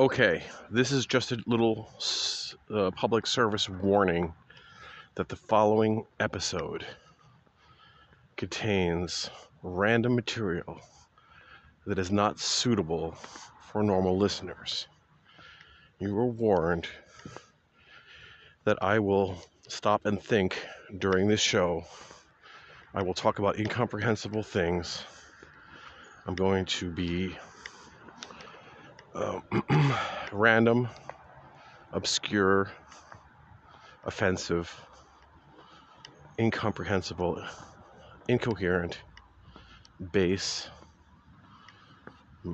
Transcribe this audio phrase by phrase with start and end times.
[0.00, 1.90] Okay, this is just a little
[2.74, 4.32] uh, public service warning
[5.16, 6.86] that the following episode
[8.38, 9.28] contains
[9.62, 10.80] random material
[11.86, 13.12] that is not suitable
[13.60, 14.86] for normal listeners.
[15.98, 16.88] You were warned
[18.64, 19.36] that I will
[19.68, 21.84] stop and think during this show.
[22.94, 25.02] I will talk about incomprehensible things.
[26.26, 27.36] I'm going to be
[29.14, 29.40] uh,
[30.32, 30.88] random,
[31.92, 32.70] obscure,
[34.04, 34.74] offensive,
[36.38, 37.42] incomprehensible,
[38.28, 38.98] incoherent,
[40.12, 40.68] base,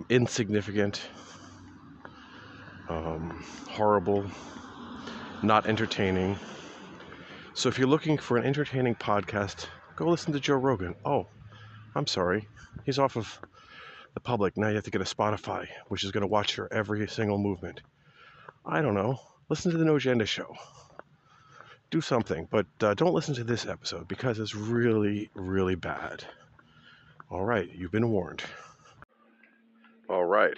[0.08, 1.02] insignificant,
[2.88, 4.24] um, horrible,
[5.42, 6.36] not entertaining.
[7.54, 9.66] So if you're looking for an entertaining podcast,
[9.96, 10.94] go listen to Joe Rogan.
[11.04, 11.26] Oh,
[11.94, 12.48] I'm sorry.
[12.84, 13.40] He's off of
[14.16, 14.56] the public.
[14.56, 17.36] Now you have to get a Spotify, which is going to watch your every single
[17.36, 17.82] movement.
[18.64, 19.20] I don't know.
[19.50, 20.56] Listen to the No Agenda show.
[21.90, 26.24] Do something, but uh, don't listen to this episode because it's really, really bad.
[27.30, 28.42] All right, you've been warned.
[30.08, 30.56] All right.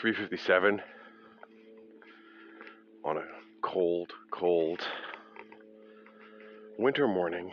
[0.00, 0.82] 357
[3.04, 3.22] on a
[3.62, 4.80] cold, cold
[6.78, 7.52] winter morning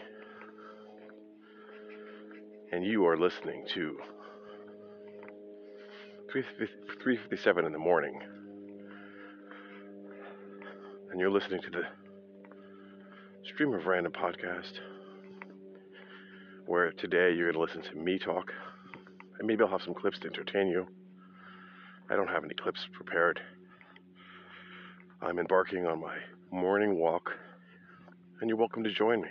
[2.72, 3.98] and you are listening to
[6.32, 8.20] 357 in the morning.
[11.10, 11.84] And you're listening to the
[13.44, 14.74] stream of random podcast
[16.68, 18.52] where today you're going to listen to me talk.
[19.40, 20.86] And maybe i'll have some clips to entertain you.
[22.12, 23.40] I don't have any clips prepared.
[25.22, 26.18] I'm embarking on my
[26.52, 27.32] morning walk.
[28.40, 29.30] And you're welcome to join me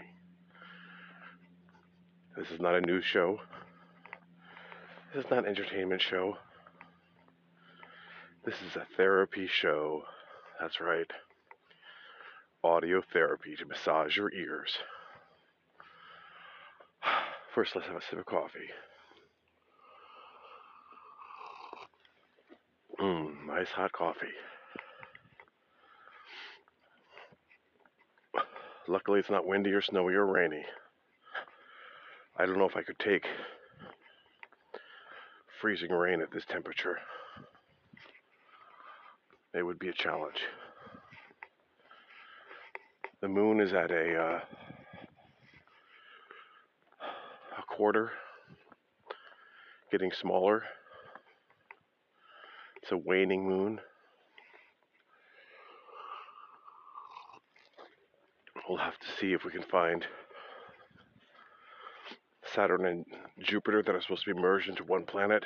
[2.38, 3.40] this is not a news show.
[5.12, 6.36] This is not an entertainment show.
[8.44, 10.04] This is a therapy show.
[10.60, 11.10] That's right.
[12.62, 14.78] Audio therapy to massage your ears.
[17.54, 18.70] First, let's have a sip of coffee.
[23.00, 24.26] Mmm, nice hot coffee.
[28.86, 30.64] Luckily, it's not windy or snowy or rainy.
[32.40, 33.26] I don't know if I could take
[35.60, 36.98] freezing rain at this temperature.
[39.52, 40.38] It would be a challenge.
[43.20, 44.40] The moon is at a uh,
[47.58, 48.12] a quarter,
[49.90, 50.62] getting smaller.
[52.80, 53.80] It's a waning moon.
[58.68, 60.06] We'll have to see if we can find
[62.54, 63.04] Saturn and
[63.40, 65.44] Jupiter that are supposed to be merged into one planet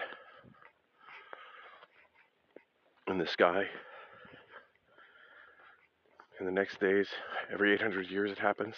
[3.08, 3.64] in the sky.
[6.40, 7.08] In the next days,
[7.52, 8.74] every 800 years it happens.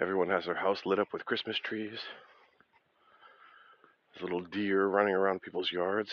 [0.00, 1.98] Everyone has their house lit up with Christmas trees.
[4.14, 6.12] There's little deer running around people's yards.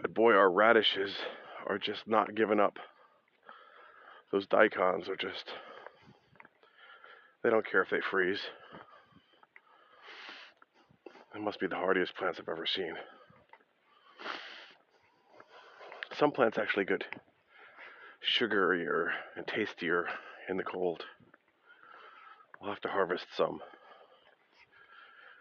[0.00, 1.14] But boy, our radishes
[1.66, 2.78] are just not giving up.
[4.30, 5.52] Those daikons are just,
[7.42, 8.40] they don't care if they freeze.
[11.34, 12.94] They must be the hardiest plants I've ever seen.
[16.16, 17.04] Some plants actually get
[18.22, 20.06] sugarier and tastier
[20.48, 21.04] in the cold.
[22.60, 23.60] We'll have to harvest some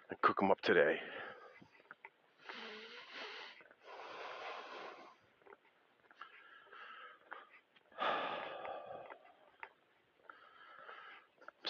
[0.10, 1.00] and cook them up today.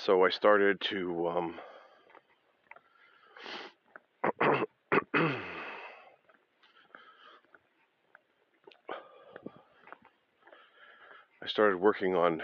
[0.07, 1.55] So I started to um,
[4.41, 4.63] I
[11.47, 12.41] started working on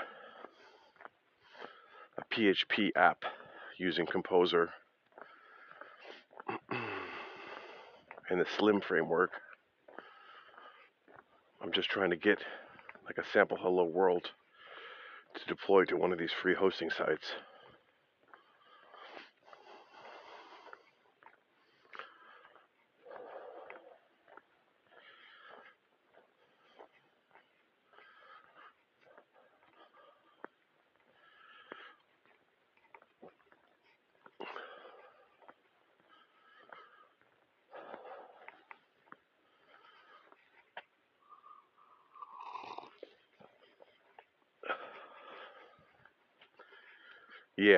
[2.18, 3.24] a PHP app
[3.78, 4.72] using Composer
[8.30, 9.32] and the Slim framework.
[11.62, 12.40] I'm just trying to get
[13.06, 14.32] like a sample hello world
[15.36, 17.28] to deploy to one of these free hosting sites.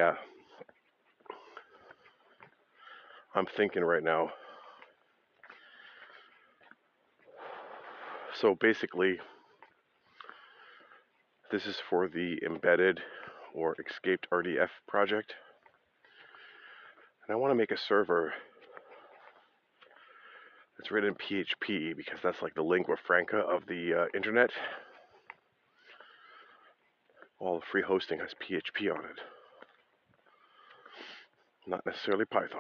[0.05, 0.13] Yeah,
[3.33, 4.29] I'm thinking right now.
[8.39, 9.17] So basically,
[11.51, 12.99] this is for the embedded
[13.55, 15.33] or escaped RDF project.
[17.27, 18.31] And I want to make a server
[20.77, 24.51] that's written in PHP because that's like the lingua franca of the uh, internet.
[27.39, 29.19] All the free hosting has PHP on it,
[31.67, 32.59] not necessarily Python.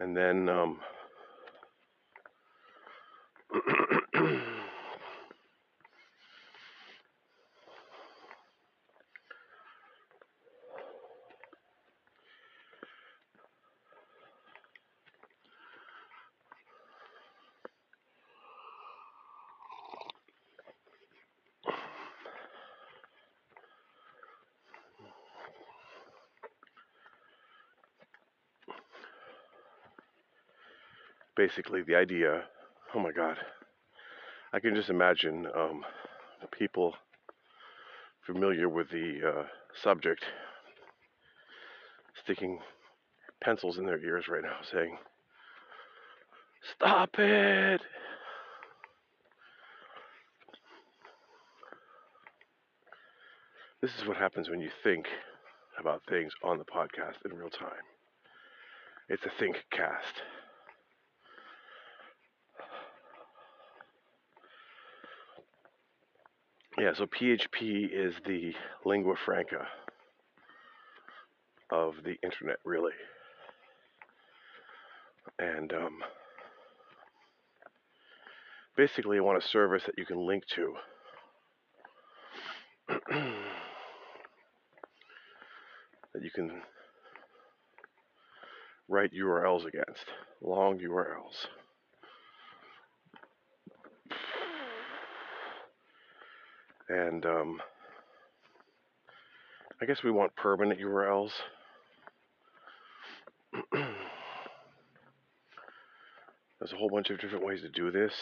[0.00, 0.80] And then um,
[31.36, 32.44] basically the idea
[32.94, 33.36] oh my god.
[34.52, 35.84] I can just imagine um,
[36.56, 36.94] people
[38.24, 39.42] familiar with the uh,
[39.82, 40.24] subject
[42.22, 42.60] sticking
[43.42, 44.96] pencils in their ears right now saying
[46.76, 47.82] stop it!
[53.82, 55.06] This is what happens when you think
[55.78, 57.84] about things on the podcast in real time.
[59.08, 60.22] It's a think cast
[66.76, 68.52] Yeah, so PHP is the
[68.84, 69.68] lingua franca
[71.70, 72.94] of the internet, really.
[75.38, 75.98] And um,
[78.76, 80.74] basically, I want a service that you can link to.
[82.88, 83.02] that
[86.22, 86.60] you can
[88.88, 90.06] write URLs against,
[90.42, 91.46] long URLs.
[96.88, 97.60] And um,
[99.80, 101.30] I guess we want permanent URLs.
[106.58, 108.12] There's a whole bunch of different ways to do this.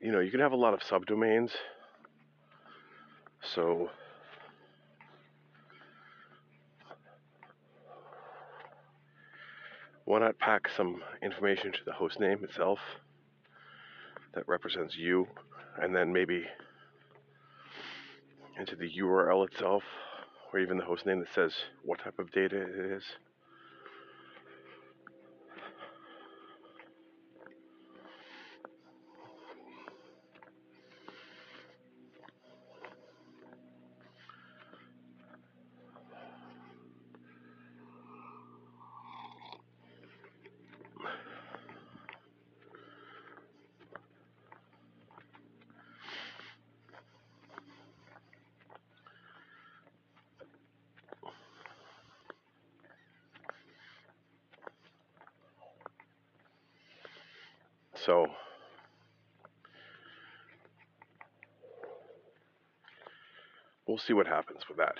[0.00, 1.50] You know, you can have a lot of subdomains
[3.54, 3.88] so
[10.04, 12.78] why not pack some information to the host name itself
[14.34, 15.26] that represents you
[15.80, 16.44] and then maybe
[18.58, 19.84] into the URL itself
[20.52, 21.52] or even the host name that says
[21.84, 23.04] what type of data it is.
[58.04, 58.26] So
[63.86, 64.94] we'll see what happens with that.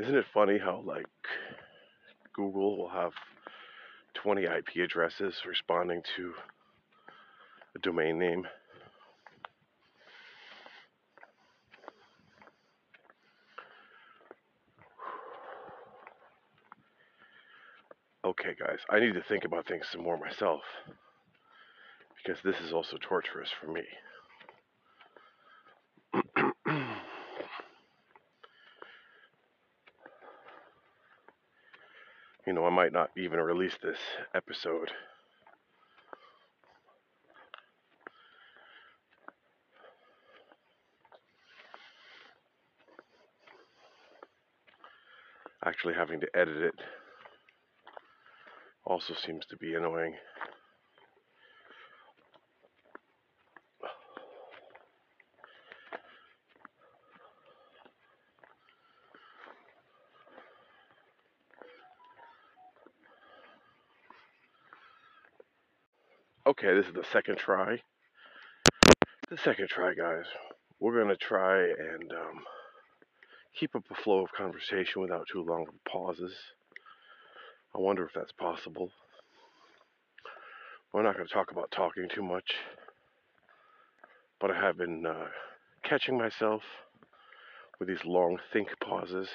[0.00, 1.06] Isn't it funny how like
[2.32, 3.12] Google will have
[4.14, 6.34] 20 IP addresses responding to
[7.74, 8.46] a domain name?
[18.24, 20.60] okay, guys, I need to think about things some more myself
[22.28, 23.80] because this is also torturous for me.
[32.46, 33.96] you know, I might not even release this
[34.34, 34.90] episode.
[45.64, 46.74] Actually, having to edit it
[48.84, 50.14] also seems to be annoying.
[66.58, 67.80] Okay, this is the second try.
[69.30, 70.24] The second try, guys.
[70.80, 72.40] We're to try and um,
[73.56, 76.34] keep up a flow of conversation without too long of pauses.
[77.76, 78.90] I wonder if that's possible.
[80.92, 82.54] We're not to talk about talking too much,
[84.40, 85.28] but I have been uh,
[85.84, 86.62] catching myself
[87.78, 89.28] with these long think pauses.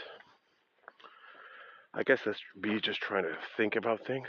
[1.94, 4.28] I guess that's me just trying to think about things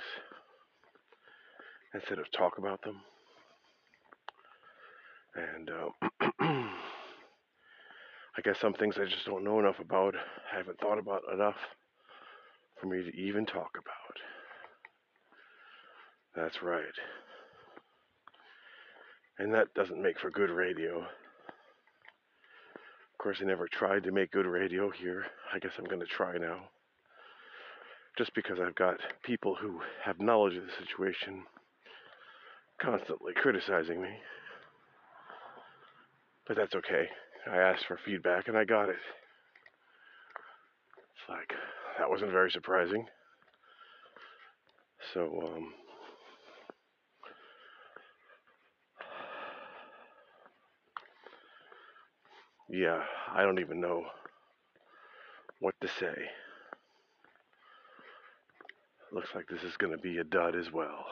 [1.94, 3.00] instead of talk about them.
[5.36, 5.92] And um,
[8.36, 11.56] I guess some things I just don't know enough about, I haven't thought about enough
[12.80, 14.18] for me to even talk about.
[16.34, 16.82] That's right.
[19.38, 20.98] And that doesn't make for good radio.
[20.98, 21.06] Of
[23.18, 25.26] course, I never tried to make good radio here.
[25.52, 26.68] I guess I'm going to try now.
[28.18, 31.44] Just because I've got people who have knowledge of the situation
[32.80, 34.10] constantly criticizing me.
[36.46, 37.08] But that's okay.
[37.50, 38.96] I asked for feedback and I got it.
[40.96, 41.52] It's like,
[41.98, 43.06] that wasn't very surprising.
[45.12, 45.72] So, um,
[52.68, 53.02] yeah,
[53.32, 54.04] I don't even know
[55.60, 56.14] what to say.
[59.12, 61.04] Looks like this is going to be a dud as well.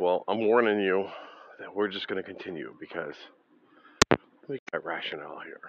[0.00, 1.06] Well, I'm warning you
[1.60, 3.14] that we're just going to continue because
[4.48, 5.60] we got rationale here.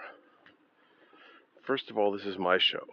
[1.66, 2.86] First of all, this is my show.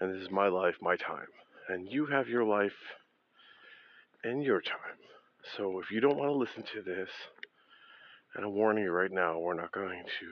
[0.00, 1.26] And this is my life, my time.
[1.68, 2.72] And you have your life
[4.24, 4.98] and your time.
[5.56, 7.08] So if you don't want to listen to this,
[8.34, 10.26] and I'm warning you right now, we're not going to,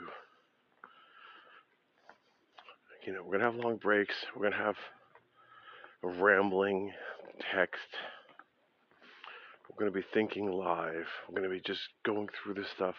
[3.06, 4.14] you know, we're going to have long breaks.
[4.34, 4.76] We're going to have
[6.02, 6.92] rambling
[7.52, 7.80] text.
[9.80, 11.06] Going to be thinking live.
[11.26, 12.96] We're going to be just going through this stuff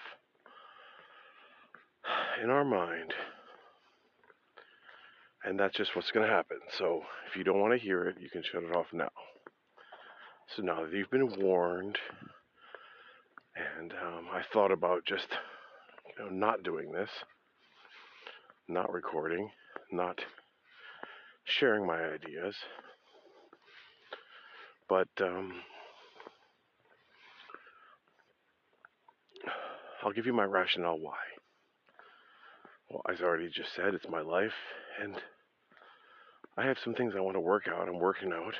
[2.43, 3.13] in our mind.
[5.43, 6.57] And that's just what's going to happen.
[6.79, 9.11] So if you don't want to hear it, you can shut it off now.
[10.55, 11.99] So now that you've been warned,
[13.77, 15.27] and um, I thought about just,
[16.17, 17.11] you know, not doing this,
[18.67, 19.51] not recording,
[19.91, 20.19] not
[21.43, 22.55] sharing my ideas.
[24.89, 25.53] But um,
[30.03, 31.17] I'll give you my rationale why.
[32.89, 34.53] Well, as I already just said, it's my life,
[35.01, 35.15] and
[36.57, 37.87] I have some things I want to work out.
[37.87, 38.55] I'm working out.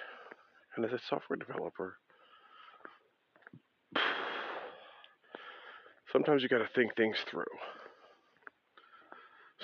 [0.76, 1.98] And as a software developer,
[6.14, 7.44] sometimes you got to think things through.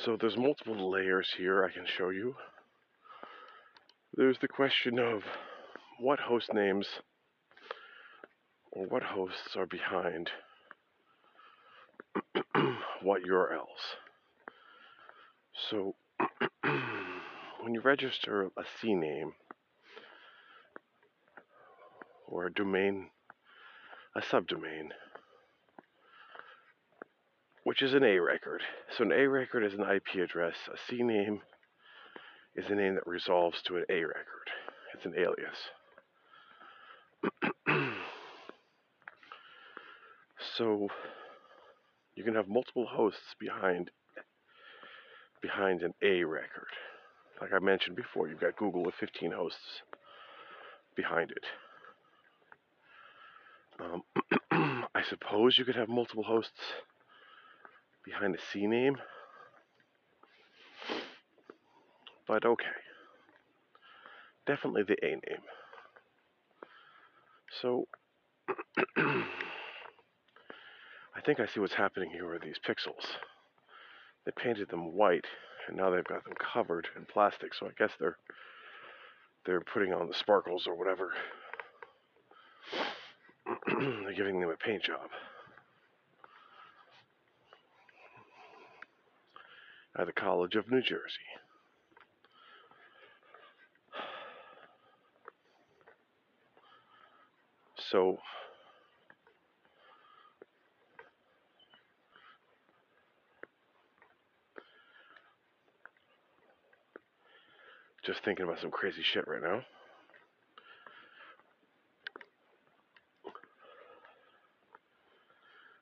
[0.04, 2.36] So there's multiple layers here I can show you.
[4.16, 5.22] There's the question of
[6.00, 6.88] what host names
[8.72, 10.32] or what hosts are behind
[13.08, 13.96] what URLs.
[15.70, 15.96] So
[17.62, 19.32] when you register a CNAME
[22.28, 23.10] or a domain,
[24.16, 24.90] a subdomain,
[27.64, 28.62] which is an A record.
[28.96, 30.56] So an A record is an IP address.
[30.68, 31.40] A CNAME
[32.56, 34.52] is a name that resolves to an A record.
[34.94, 35.70] It's an alias.
[40.58, 40.90] so
[42.18, 43.92] you can have multiple hosts behind
[45.40, 46.68] behind an A record.
[47.40, 49.84] Like I mentioned before, you've got Google with 15 hosts
[50.96, 51.46] behind it.
[53.80, 54.02] Um,
[54.96, 56.60] I suppose you could have multiple hosts
[58.04, 58.98] behind a C name,
[62.28, 62.66] but okay.
[64.48, 65.44] Definitely the A name.
[67.62, 67.88] So,
[71.28, 73.06] think I see what's happening here with these pixels.
[74.26, 75.26] They painted them white
[75.68, 77.54] and now they've got them covered in plastic.
[77.54, 78.16] So I guess they're
[79.46, 81.12] they're putting on the sparkles or whatever.
[83.68, 85.10] they're giving them a paint job.
[90.00, 91.28] At the College of New Jersey.
[97.76, 98.18] So
[108.08, 109.64] just thinking about some crazy shit right now.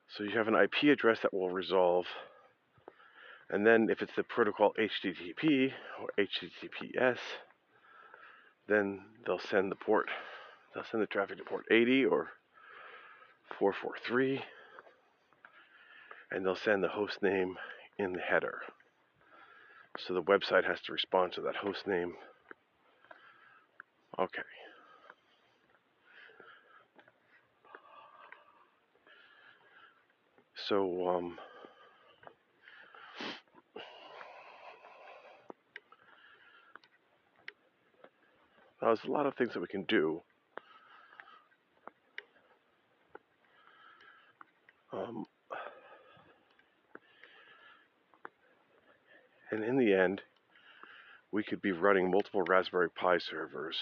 [0.08, 2.06] So you have an IP address that will resolve
[3.50, 7.18] And then if it's the protocol HTTP or HTTPS,
[8.68, 10.08] then they'll send the port,
[10.74, 12.30] they'll send the traffic to port 80 or
[13.58, 14.42] 443,
[16.32, 17.56] and they'll send the host name
[17.98, 18.62] in the header.
[19.98, 22.14] So the website has to respond to that host name.
[24.18, 24.42] Okay.
[30.68, 31.38] So, um,
[38.80, 40.22] there's a lot of things that we can do.
[44.92, 45.26] Um,
[49.56, 50.20] and in the end,
[51.32, 53.76] we could be running multiple Raspberry Pi servers,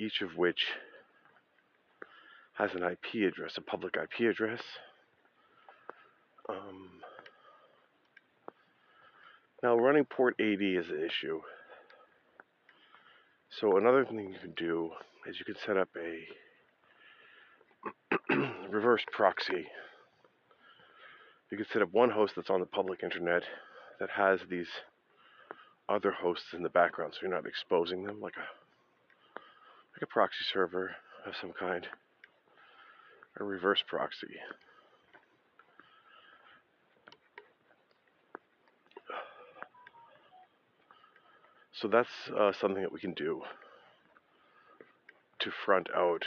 [0.00, 0.66] each of which
[2.54, 4.60] has an IP address, a public IP address.
[6.48, 6.88] Um,
[9.62, 11.40] now, running port 80 is an issue.
[13.60, 14.90] So, another thing you can do
[15.28, 16.26] is you can set up a
[18.70, 19.66] reverse proxy.
[21.52, 23.44] You can set up one host that's on the public internet
[24.00, 24.68] that has these
[25.88, 28.46] other hosts in the background so you're not exposing them like a
[29.96, 31.86] like a proxy server of some kind.
[33.38, 34.36] A reverse proxy.
[41.72, 43.42] So that's uh, something that we can do
[45.40, 46.24] to front out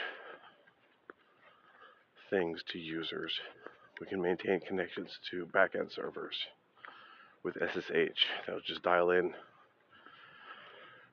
[2.30, 3.40] things to users.
[4.00, 6.36] We can maintain connections to backend servers
[7.43, 8.25] with SSH.
[8.46, 9.34] That'll just dial in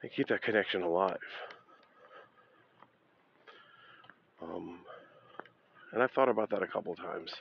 [0.02, 1.18] and keep that connection alive.
[4.42, 4.80] Um,
[5.92, 7.32] and I've thought about that a couple times.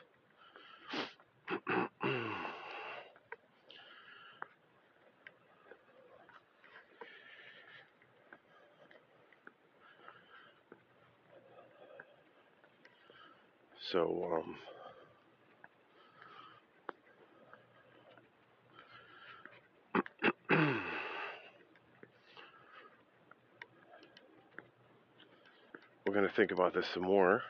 [13.92, 14.56] so, um,
[26.16, 27.44] going to think about this some more.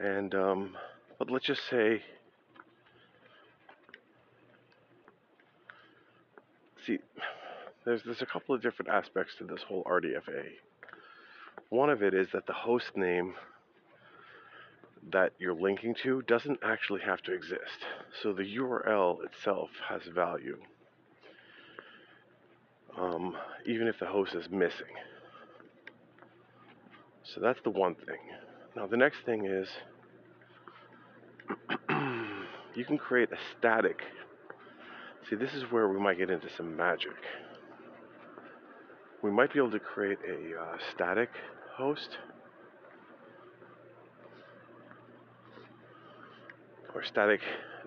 [0.00, 0.76] And, um,
[1.20, 2.02] but let's just say,
[6.84, 6.98] see,
[7.84, 10.46] there's, there's a couple of different aspects to this whole RDFA.
[11.68, 13.34] One of it is that the host name
[15.12, 17.86] that you're linking to doesn't actually have to exist.
[18.20, 20.58] So the URL itself has value,
[23.00, 24.94] um, even if the host is missing.
[27.34, 28.18] So that's the one thing.
[28.74, 29.68] Now, the next thing is
[32.74, 34.00] you can create a static.
[35.28, 37.16] See, this is where we might get into some magic.
[39.22, 41.30] We might be able to create a uh, static
[41.76, 42.18] host
[46.94, 47.40] or static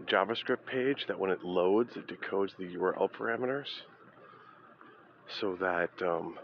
[0.06, 3.67] JavaScript page that when it loads, it decodes the URL parameters
[5.39, 6.38] so that um,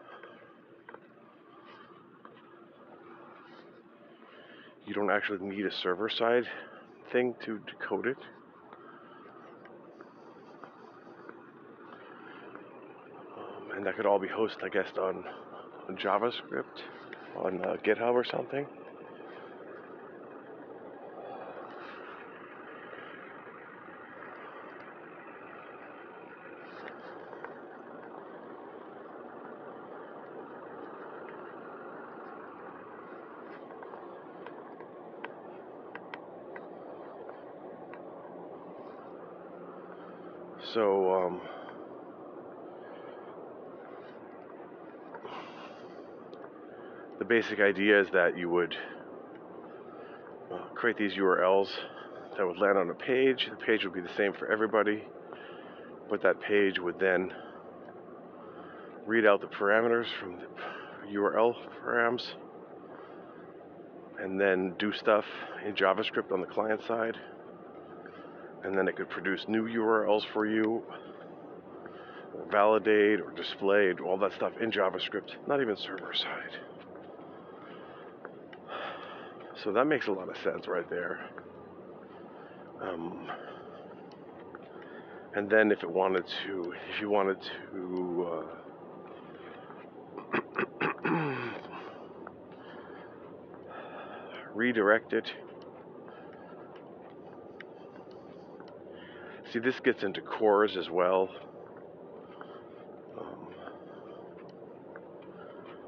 [4.86, 6.46] you don't actually need a server side
[7.12, 8.18] thing to decode it.
[13.38, 15.24] Um, and that could all be hosted, I guess, on,
[15.90, 16.82] on JavaScript,
[17.36, 18.66] on uh, GitHub or something.
[40.78, 41.42] So, um,
[47.18, 48.78] the basic idea is that you would
[50.54, 51.70] uh, create these URLs
[52.38, 53.50] that would land on a page.
[53.50, 55.04] The page would be the same for everybody,
[56.12, 57.34] but that page would then
[59.08, 62.24] read out the parameters from the URL params
[64.20, 65.26] and then do stuff
[65.66, 67.18] in JavaScript on the client side
[68.68, 70.84] and then it could produce new URLs for you,
[72.36, 76.60] or validate or display, all that stuff in JavaScript, not even server side.
[79.64, 81.30] So that makes a lot of sense right there.
[82.82, 83.32] Um,
[85.34, 87.38] and then if it wanted to, if you wanted
[87.72, 88.44] to
[90.34, 90.40] uh,
[94.54, 95.32] redirect it
[99.52, 101.30] See, this gets into CORS as well.
[103.18, 103.48] Um,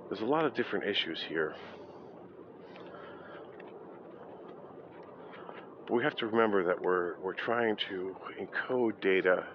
[0.08, 1.54] there's a lot of different issues here.
[5.88, 9.46] But we have to remember that we're, we're trying to encode data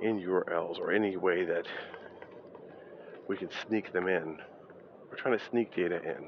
[0.00, 1.66] in URLs or any way that
[3.28, 4.38] we can sneak them in.
[5.08, 6.26] We're trying to sneak data in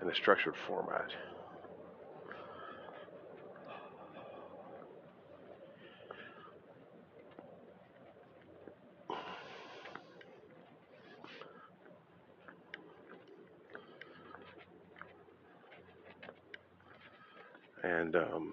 [0.00, 1.10] in a structured format.
[18.06, 18.52] And um,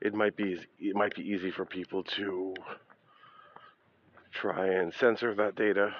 [0.00, 2.54] it might be it might be easy for people to
[4.30, 5.92] try and censor that data.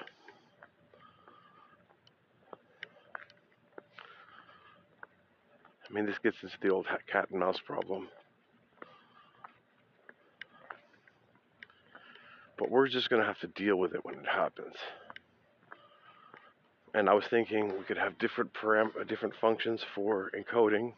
[5.88, 8.06] I mean, this gets into the old cat and mouse problem.
[12.56, 14.76] But we're just going to have to deal with it when it happens.
[16.94, 20.92] And I was thinking we could have different param- different functions for encoding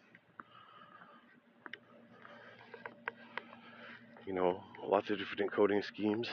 [4.26, 6.28] you know, lots of different encoding schemes.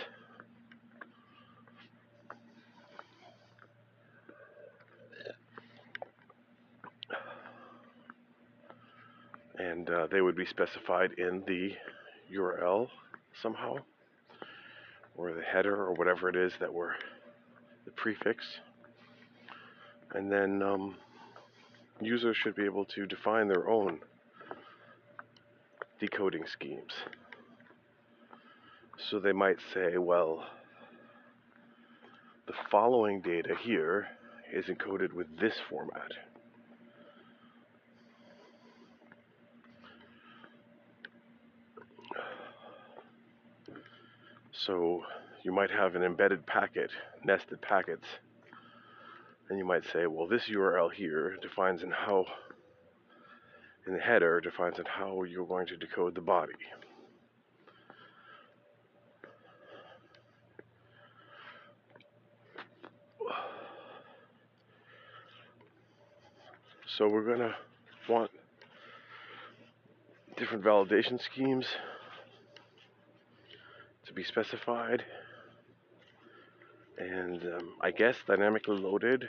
[9.59, 11.73] And uh, they would be specified in the
[12.35, 12.89] URL
[13.41, 13.75] somehow,
[15.15, 16.93] or the header, or whatever it is that we're
[17.85, 18.43] the prefix.
[20.13, 20.95] And then um,
[21.99, 23.99] users should be able to define their own
[25.99, 26.93] decoding schemes.
[29.09, 30.45] So they might say, well,
[32.45, 34.07] the following data here
[34.53, 36.11] is encoded with this format.
[44.65, 45.01] So
[45.43, 46.91] you might have an embedded packet,
[47.25, 48.05] nested packets,
[49.53, 52.25] and you might say, well, this URL here defines in how,
[53.85, 56.53] in the header, defines in how you're going to decode the body.
[66.97, 67.53] So we're going to
[68.09, 68.31] want
[70.35, 71.67] different validation schemes
[74.07, 75.03] to be specified.
[76.97, 79.27] And um, I guess dynamically loaded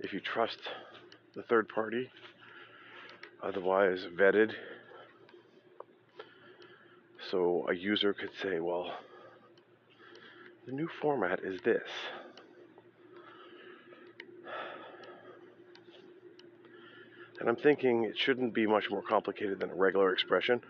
[0.00, 0.58] if you trust
[1.34, 2.10] the third party,
[3.42, 4.52] otherwise vetted.
[7.30, 8.92] So a user could say, well,
[10.66, 11.88] the new format is this.
[17.40, 20.60] And I'm thinking it shouldn't be much more complicated than a regular expression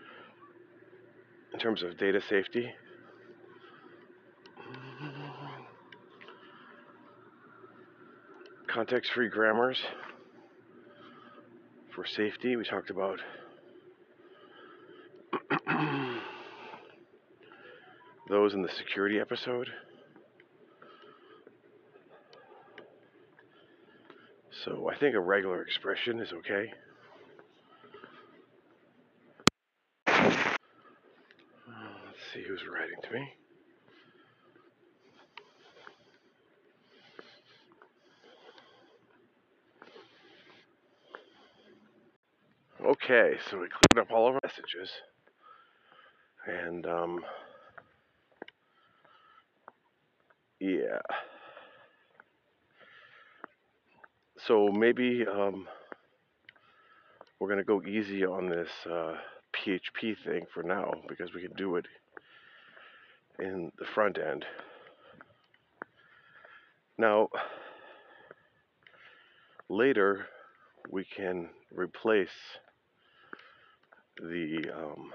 [1.53, 2.73] in terms of data safety.
[8.77, 9.81] Context free grammars
[11.95, 13.19] for safety, we talked about.
[18.29, 19.67] Those in the security episode.
[24.63, 26.71] So I think a regular expression is okay.
[30.05, 30.21] Uh,
[32.05, 33.27] let's see who's writing to me.
[42.87, 44.89] Okay, so we cleaned up all our messages.
[46.45, 47.25] And, um,
[50.61, 50.99] yeah.
[54.37, 55.67] So maybe um,
[57.39, 59.15] we're going to go easy on this uh,
[59.53, 61.87] PHP thing for now because we can do it
[63.37, 64.45] in the front end.
[66.97, 67.27] Now,
[69.67, 70.27] later
[70.89, 72.29] we can replace
[74.21, 75.11] the um,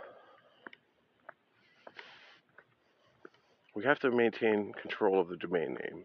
[3.75, 6.05] we have to maintain control of the domain name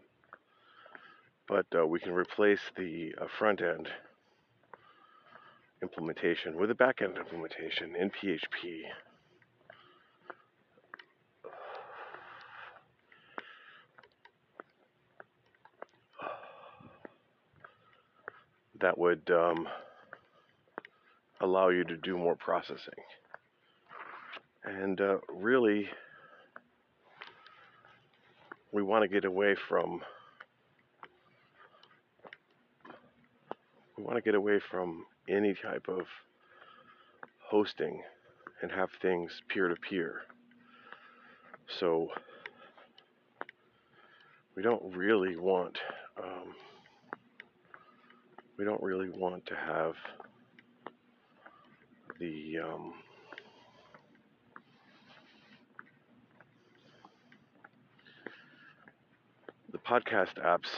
[1.48, 3.88] but uh, we can replace the uh, front end
[5.82, 8.82] implementation with a back end implementation in PHP.
[18.80, 19.66] That would um,
[21.40, 22.94] allow you to do more processing.
[24.64, 25.88] And uh, really,
[28.72, 30.00] we want to get away from
[33.96, 36.02] we want to get away from any type of
[37.40, 38.02] hosting
[38.62, 40.20] and have things peer to peer.
[41.80, 42.08] So
[44.54, 45.78] we don't really want
[46.22, 46.54] um,
[48.58, 49.94] we don't really want to have
[52.18, 52.94] the um,
[59.72, 60.68] the podcast apps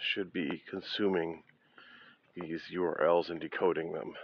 [0.00, 1.42] should be consuming
[2.34, 4.14] these URLs and decoding them.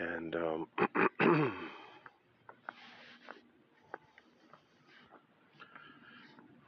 [0.00, 0.66] And um,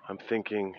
[0.08, 0.74] I'm thinking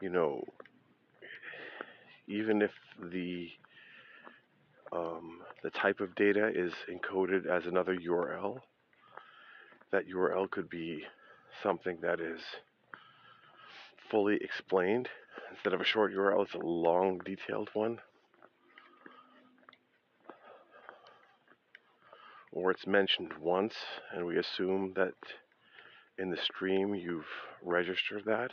[0.00, 0.44] you know,
[2.26, 2.70] even if
[3.12, 3.48] the
[4.92, 8.60] um, the type of data is encoded as another URL,
[9.92, 11.04] that URL could be
[11.62, 12.40] something that is
[14.10, 15.08] fully explained.
[15.50, 17.98] Instead of a short URL, it's a long, detailed one.
[22.52, 23.74] Or it's mentioned once,
[24.12, 25.14] and we assume that
[26.18, 27.26] in the stream you've
[27.62, 28.50] registered that.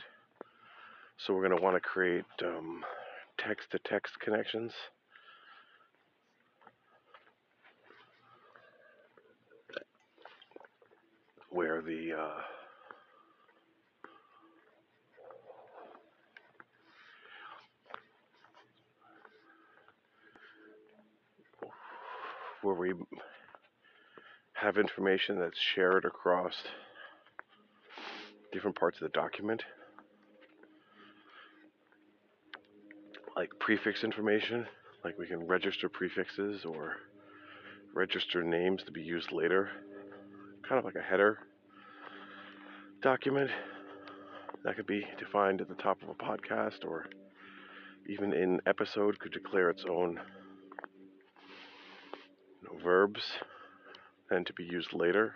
[1.19, 2.84] So we're going to want to create um,
[3.39, 4.71] text-to-text connections.
[11.49, 12.41] Where the uh,
[22.62, 22.93] where we
[24.53, 26.53] have information that's shared across
[28.51, 29.63] different parts of the document.
[33.38, 34.65] Like prefix information,
[35.04, 36.95] like we can register prefixes or
[37.93, 39.69] register names to be used later,
[40.67, 41.38] kind of like a header
[43.04, 43.52] document
[44.63, 47.06] that could be defined at the top of a podcast or
[48.10, 50.19] even in episode could declare its own
[52.62, 53.21] you know, verbs
[54.32, 55.36] and to be used later.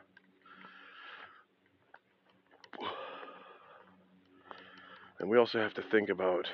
[5.19, 6.47] And we also have to think about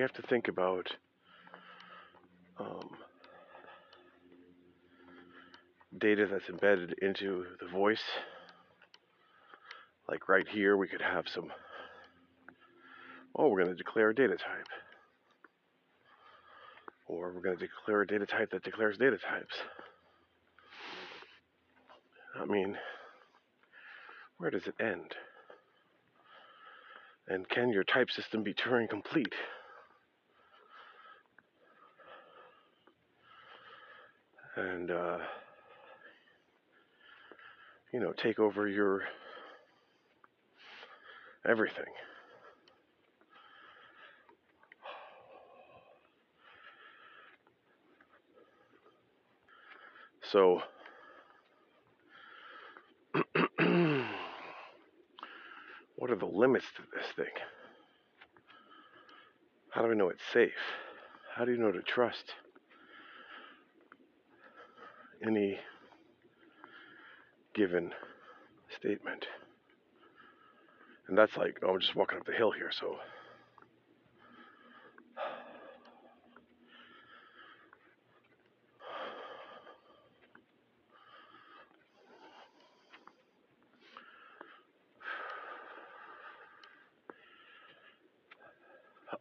[0.00, 0.86] we have to think about
[2.58, 2.88] um,
[5.98, 8.00] data that's embedded into the voice.
[10.08, 11.52] Like right here, we could have some,
[13.36, 14.68] oh, we're going to declare a data type.
[17.06, 19.54] Or we're going to declare a data type that declares data types.
[22.40, 22.74] I mean,
[24.38, 25.14] where does it end?
[27.28, 29.34] And can your type system be Turing complete?
[34.56, 35.18] And uh,
[37.92, 39.02] you know take over your
[41.46, 41.84] everything.
[50.30, 50.62] So
[55.96, 57.34] what are the limits to this thing?
[59.70, 60.52] How do we know it's safe?
[61.34, 62.34] How do you know to trust?
[65.26, 65.58] Any
[67.54, 67.92] given
[68.76, 69.26] statement.
[71.08, 72.96] And that's like, oh, I'm just walking up the hill here, so.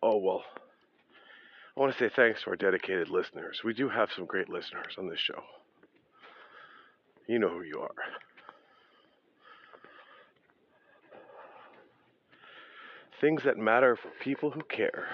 [0.01, 0.43] Oh, well.
[1.75, 3.61] I want to say thanks to our dedicated listeners.
[3.63, 5.41] We do have some great listeners on this show.
[7.29, 7.91] You know who you are.
[13.21, 15.07] Things that matter for people who care.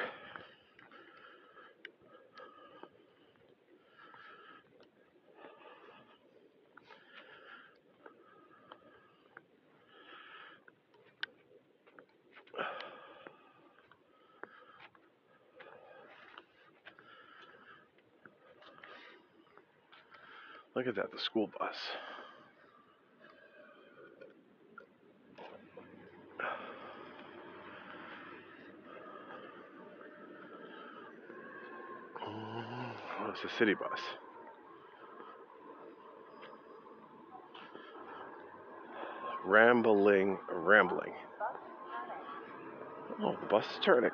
[20.75, 21.75] Look at that, the school bus.
[32.21, 33.99] Oh, it's a city bus.
[39.45, 41.13] Rambling, rambling.
[43.21, 44.11] Oh, the bus is turning.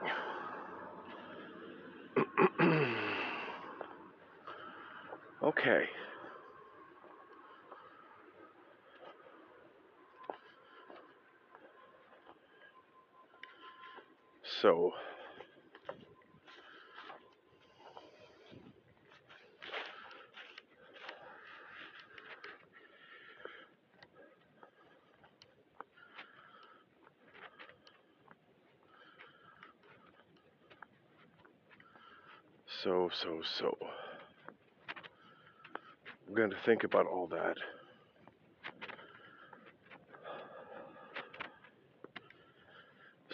[5.43, 5.85] okay.
[32.83, 33.77] So, so, so.
[36.27, 37.57] We're going to think about all that.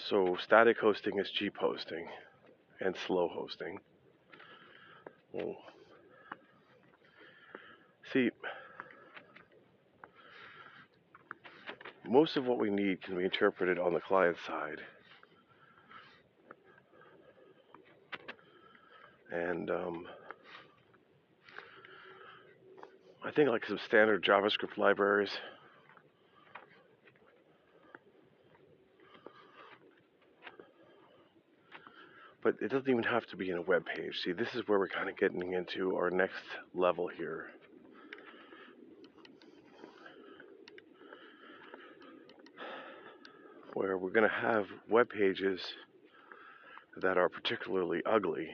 [0.10, 2.08] So, static hosting is cheap hosting
[2.80, 3.80] and slow hosting.
[5.34, 5.58] Well,
[8.14, 8.32] see,
[12.08, 14.80] most of what we need can be interpreted on the client side.
[19.58, 20.06] And um,
[23.26, 25.32] I think like some standard JavaScript libraries.
[32.44, 34.14] But it doesn't even have to be in a web page.
[34.24, 36.36] See, this is where we're kind of getting into our next
[36.76, 37.48] level here.
[43.74, 45.60] Where we're going to have web pages
[47.02, 48.50] that are particularly ugly,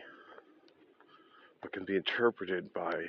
[1.63, 3.05] but can be interpreted by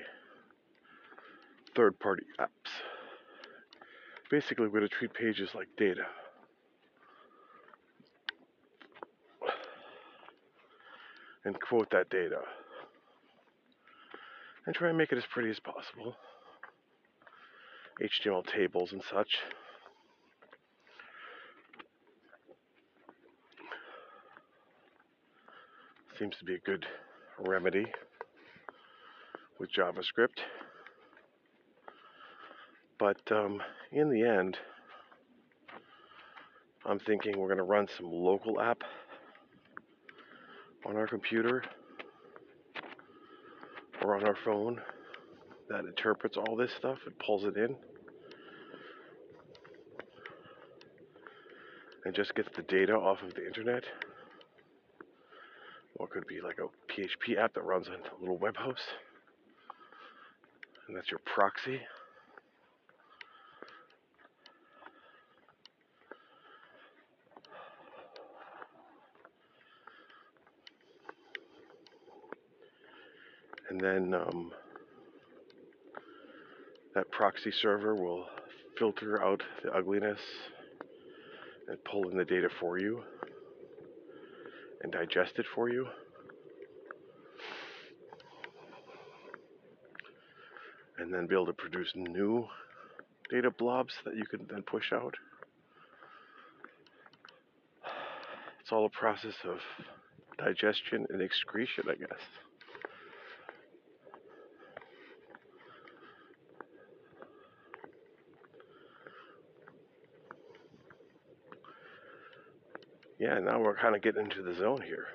[1.75, 2.71] third party apps.
[4.31, 6.07] Basically, we're going to treat pages like data.
[11.45, 12.41] And quote that data.
[14.65, 16.17] And try and make it as pretty as possible.
[18.01, 19.39] HTML tables and such.
[26.19, 26.87] Seems to be a good
[27.39, 27.87] remedy
[29.59, 30.41] with JavaScript.
[32.99, 33.61] But um,
[33.93, 34.57] in the end,
[36.87, 38.83] I'm thinking we're going to run some local app
[40.87, 41.65] on our computer
[44.03, 44.81] or on our phone
[45.69, 47.75] that interprets all this stuff and pulls it in
[52.05, 53.85] and just gets the data off of the internet.
[55.97, 58.83] Or it could be like a PHP app that runs on a little web host.
[60.87, 61.81] And that's your proxy.
[73.75, 74.53] and then um,
[76.95, 78.27] that proxy server will
[78.79, 80.21] filter out the ugliness
[81.67, 83.03] and pull in the data for you
[84.83, 85.89] and digest it for you.
[91.15, 92.45] And then be able to produce new
[93.31, 95.15] data blobs that you can then push out.
[98.61, 99.59] It's all a process of
[100.45, 102.19] digestion and excretion, I guess.
[113.21, 115.07] yeah, now we're kind of getting into the zone here.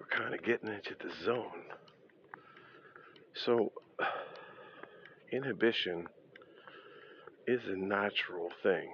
[0.00, 1.62] We're kind of getting into the zone.
[3.44, 3.70] So,
[5.32, 6.06] inhibition
[7.46, 8.88] is a natural thing.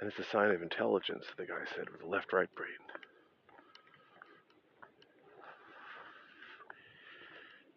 [0.00, 2.68] And it's a sign of intelligence, the guy said, with the left right brain.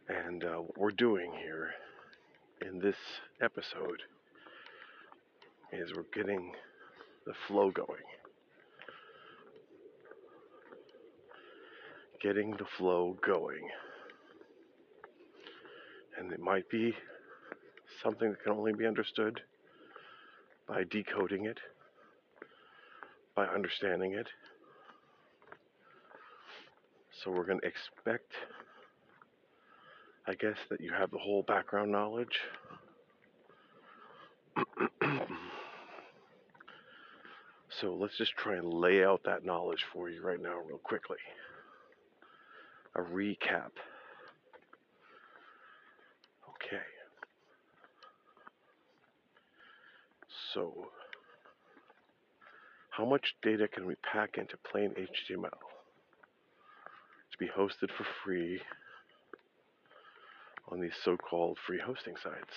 [0.07, 1.71] And uh, what we're doing here
[2.61, 2.95] in this
[3.41, 4.01] episode
[5.71, 6.53] is we're getting
[7.25, 8.03] the flow going.
[12.25, 13.69] Getting the flow going.
[16.17, 16.95] And it might be
[18.01, 19.41] something that can only be understood
[20.67, 21.59] by decoding it,
[23.35, 24.25] by understanding it.
[27.23, 28.31] So we're going to expect,
[30.25, 32.39] I guess, that you have the whole background knowledge.
[37.81, 41.17] So let's just try and lay out that knowledge for you right now, real quickly.
[42.95, 43.71] A recap.
[46.49, 46.85] Okay.
[50.53, 50.87] So,
[52.89, 55.49] how much data can we pack into plain HTML
[57.31, 58.61] to be hosted for free
[60.69, 62.53] on these so called free hosting sites?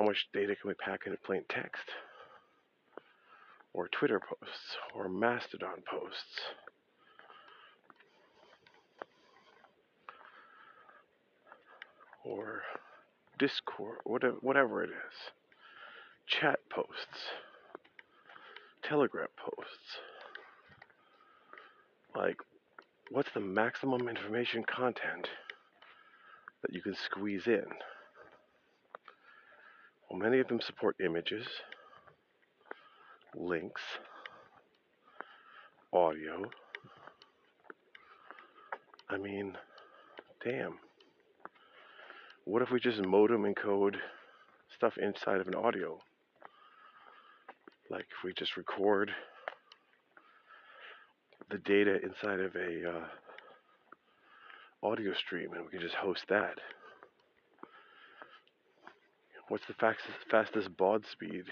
[0.00, 1.84] how much data can we pack into plain text?
[3.74, 6.40] Or Twitter posts, or Mastodon posts.
[12.24, 12.62] Or
[13.38, 15.32] Discord, whatever, whatever it is.
[16.26, 17.30] Chat posts.
[18.82, 19.98] Telegram posts.
[22.14, 22.36] Like,
[23.10, 25.28] what's the maximum information content
[26.62, 27.64] that you can squeeze in?
[30.08, 31.46] Well, many of them support images,
[33.34, 33.82] links,
[35.92, 36.50] audio.
[39.08, 39.56] I mean,
[40.44, 40.78] damn.
[42.50, 43.94] What if we just modem encode
[44.74, 46.00] stuff inside of an audio?
[47.88, 49.12] Like if we just record
[51.48, 53.04] the data inside of a uh,
[54.82, 56.56] audio stream and we can just host that.
[59.46, 61.44] What's the fastest, fastest baud speed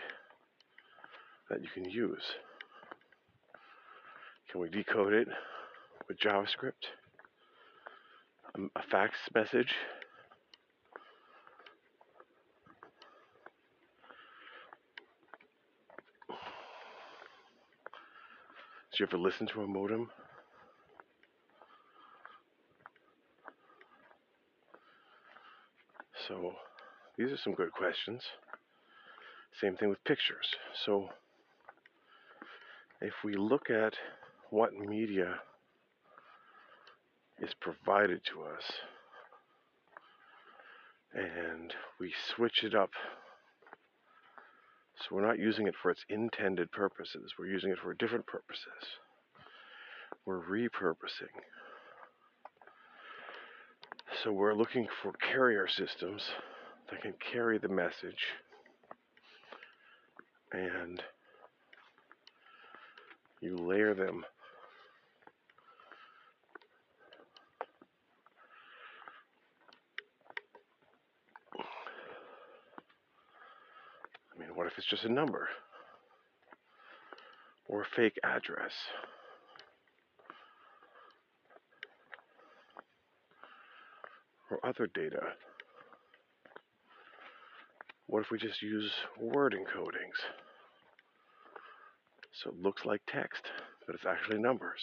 [1.49, 2.25] that you can use?
[4.51, 5.29] Can we decode it
[6.09, 6.89] with JavaScript?
[8.75, 9.73] A fax message?
[18.88, 20.11] Did you ever listen to a modem?
[26.27, 26.53] So
[27.17, 28.23] these are some good questions.
[29.61, 30.47] Same thing with pictures.
[30.85, 31.09] So
[33.01, 33.95] if we look at
[34.51, 35.41] what media
[37.41, 38.65] is provided to us
[41.15, 42.91] and we switch it up
[45.01, 48.99] so we're not using it for its intended purposes, we're using it for different purposes.
[50.27, 51.33] We're repurposing.
[54.23, 56.23] So we're looking for carrier systems
[56.91, 58.27] that can carry the message
[60.53, 61.03] and
[63.41, 64.25] you layer them
[74.39, 75.49] I mean, what if it's just a number
[77.69, 78.73] or a fake address?
[84.51, 85.21] Or other data.
[88.09, 88.91] What if we just use
[89.21, 90.19] word encodings?
[92.43, 93.43] So it looks like text,
[93.87, 94.81] but it's actually numbers.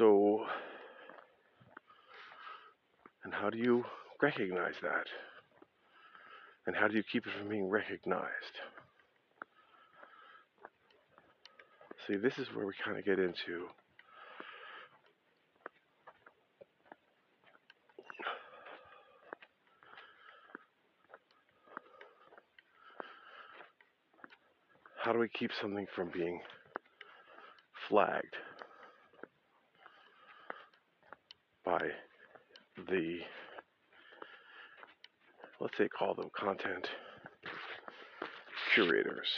[0.00, 0.46] So,
[3.22, 3.84] and how do you
[4.22, 5.04] recognize that?
[6.66, 8.56] And how do you keep it from being recognized?
[12.06, 13.66] See, this is where we kind of get into
[25.04, 26.40] how do we keep something from being
[27.86, 28.36] flagged
[31.70, 31.88] by
[32.90, 33.18] the
[35.60, 36.88] let's say call them content
[38.74, 39.28] curators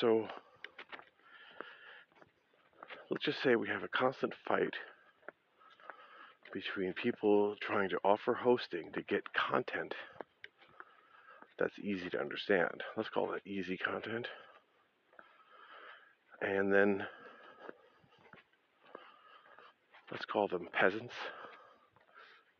[0.00, 0.26] so
[3.10, 4.74] let's just say we have a constant fight
[6.52, 9.94] between people trying to offer hosting to get content
[11.58, 12.82] that's easy to understand.
[12.96, 14.26] Let's call that easy content.
[16.40, 17.04] And then
[20.10, 21.14] let's call them peasants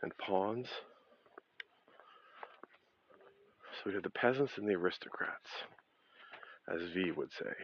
[0.03, 0.66] and pawns.
[3.72, 5.50] So we have the peasants and the aristocrats,
[6.68, 7.55] as V would say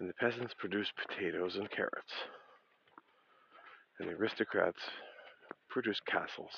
[0.00, 2.12] and the peasants produce potatoes and carrots,
[3.98, 4.78] and the aristocrats
[5.68, 6.52] produce castles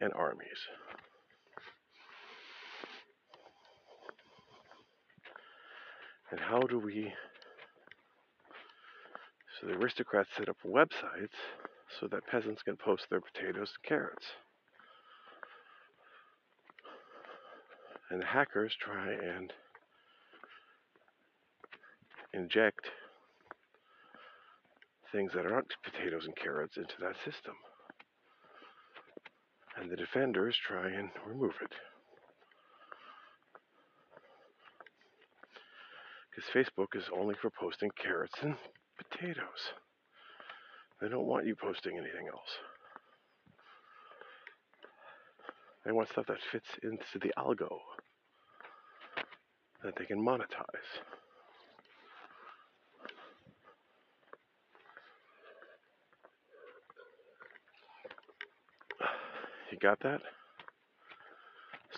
[0.00, 0.40] and armies.
[6.32, 7.12] And how do we?
[9.60, 11.38] So the aristocrats set up websites
[12.00, 14.26] so that peasants can post their potatoes and carrots.
[18.10, 19.52] And the hackers try and
[22.32, 22.86] inject
[25.12, 27.54] things that aren't potatoes and carrots into that system.
[29.78, 31.72] And the defenders try and remove it.
[36.30, 38.56] Because Facebook is only for posting carrots and
[38.98, 39.72] potatoes.
[41.00, 42.58] They don't want you posting anything else.
[45.84, 47.78] They want stuff that fits into the algo.
[49.84, 50.90] that they can monetize.
[59.70, 60.20] You got that?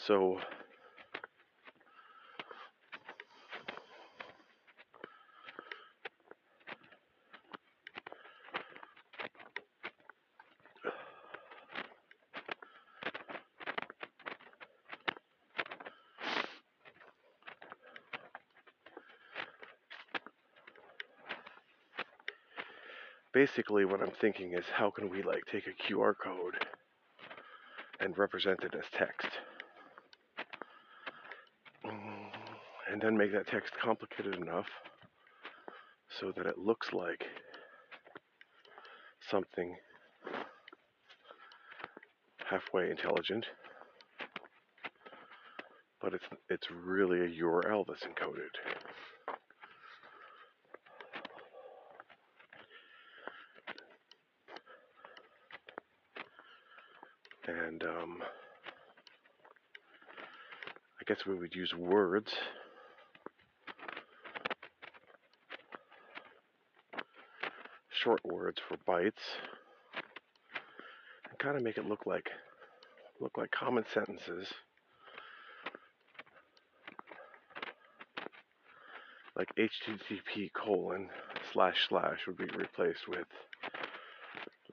[0.06, 0.38] So
[23.38, 26.56] basically what I'm thinking is how can we like take a QR code
[28.00, 29.28] and represent it as text?
[31.86, 32.32] Mm,
[32.90, 34.66] and then make that text complicated enough
[36.18, 37.26] so that it looks like
[39.30, 39.76] something
[42.50, 43.46] halfway intelligent
[46.02, 48.78] but it's it's really a URL that's encoded
[57.48, 58.18] and um,
[61.00, 62.32] I guess we would use words.
[67.90, 69.12] Short words for bytes,
[71.28, 72.28] and kind of make it look like
[73.20, 74.46] look like common sentences,
[79.36, 81.08] like HTTP colon
[81.52, 83.26] slash slash would be replaced with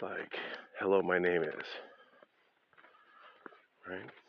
[0.01, 0.33] like
[0.79, 1.65] hello my name is
[3.89, 4.24] right?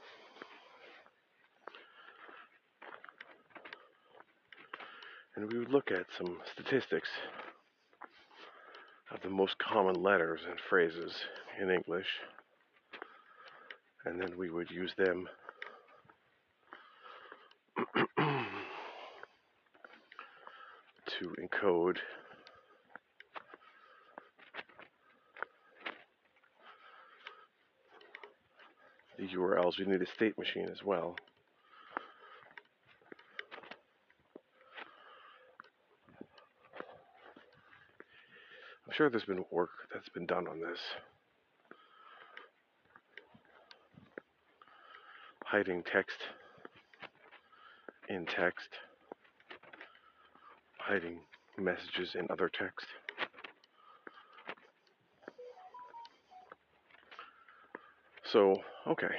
[5.37, 7.11] And we would look at some statistics
[9.11, 11.12] of the most common letters and phrases
[11.61, 12.07] in English,
[14.07, 15.28] and then we would use them
[21.07, 21.99] to encode
[29.18, 29.78] the URLs.
[29.78, 31.14] We need a state machine as well.
[38.97, 40.78] Sure there's been work that's been done on this.
[45.44, 46.16] Hiding text
[48.09, 48.68] in text,
[50.78, 51.18] hiding
[51.59, 52.86] messages in other text.
[58.32, 59.14] So, okay.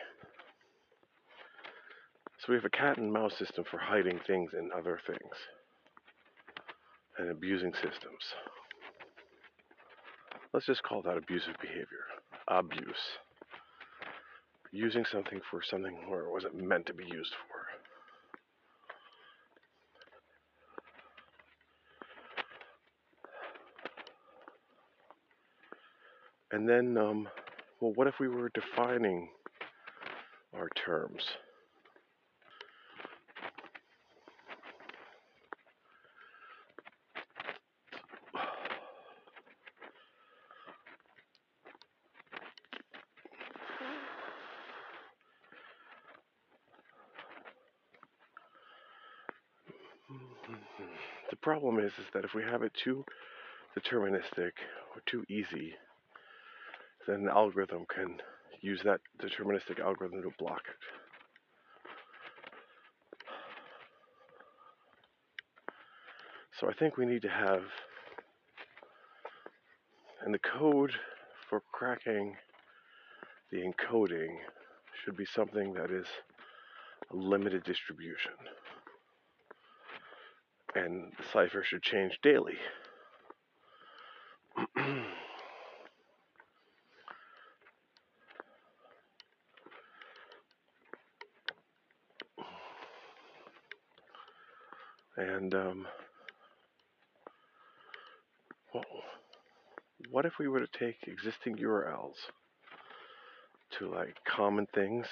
[2.39, 5.19] So we have a cat and mouse system for hiding things in other things
[7.17, 8.34] and abusing systems.
[10.53, 12.05] Let's just call that abusive behavior.
[12.47, 12.95] Abuse.
[14.71, 17.57] Using something for something where it wasn't meant to be used for.
[26.51, 27.27] And then um,
[27.79, 29.29] well, what if we were defining
[30.55, 31.23] our terms?
[51.29, 51.79] The problem
[52.13, 53.05] that if we have it too
[53.77, 54.51] deterministic
[54.95, 55.73] or too easy,
[57.07, 58.17] then the algorithm can
[58.61, 60.75] use that deterministic algorithm to block it.
[66.59, 67.61] So I think we need to have,
[70.25, 70.91] and the code
[71.49, 72.35] for cracking
[73.51, 74.35] the encoding
[75.03, 76.07] should be something that is
[77.11, 78.33] a limited distribution.
[80.78, 82.57] And the cipher should change daily.
[95.17, 95.88] And um,
[98.71, 98.84] well,
[100.11, 102.13] what if we were to take existing URLs
[103.80, 105.07] to like common things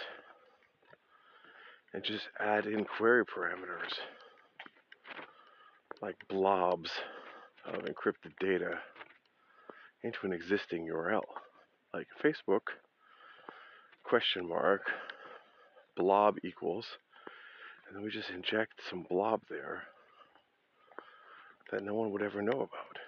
[1.91, 3.93] and just add in query parameters
[6.01, 6.91] like blobs
[7.65, 8.79] of encrypted data
[10.03, 11.23] into an existing URL,
[11.93, 12.67] like Facebook
[14.03, 14.81] question mark
[15.95, 16.85] blob equals,
[17.87, 19.83] and then we just inject some blob there
[21.71, 22.99] that no one would ever know about.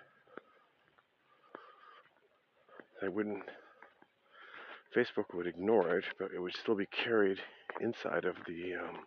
[3.01, 3.43] They wouldn't,
[4.95, 7.37] Facebook would ignore it, but it would still be carried
[7.79, 9.05] inside of the, um,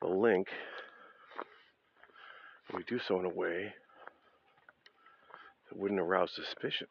[0.00, 0.48] the link
[2.74, 3.72] we do so in a way
[5.68, 6.86] that wouldn't arouse suspicion.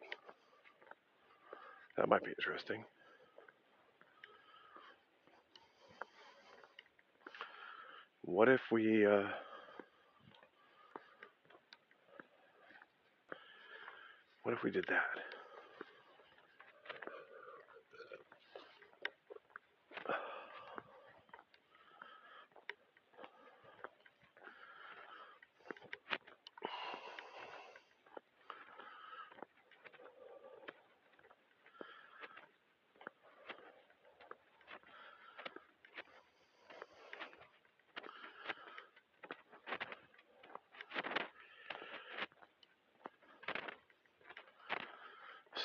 [1.97, 2.83] That might be interesting.
[8.23, 9.23] What if we uh,
[14.43, 15.38] what if we did that?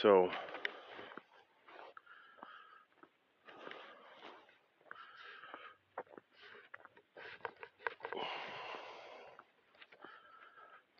[0.04, 0.28] So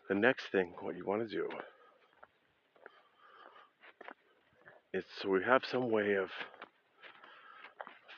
[0.09, 1.47] the next thing, what you want to do
[4.91, 6.31] is so we have some way of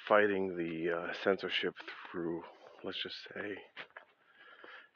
[0.08, 1.74] fighting the uh, censorship
[2.10, 2.44] through,
[2.86, 3.58] let's just say,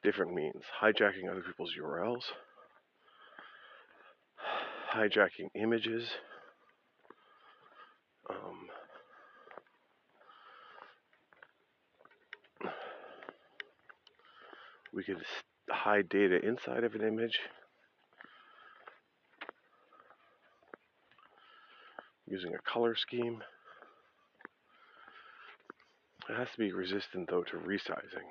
[0.02, 2.22] different means, hijacking other people's URLs
[4.92, 6.08] hijacking images.
[8.28, 8.68] Um,
[14.92, 15.22] we could
[15.70, 17.40] hide data inside of an image
[22.26, 23.42] using a color scheme.
[26.28, 28.28] It has to be resistant though to resizing.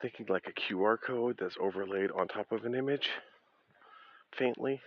[0.00, 3.08] Thinking like a QR code that's overlaid on top of an image
[4.38, 4.80] faintly.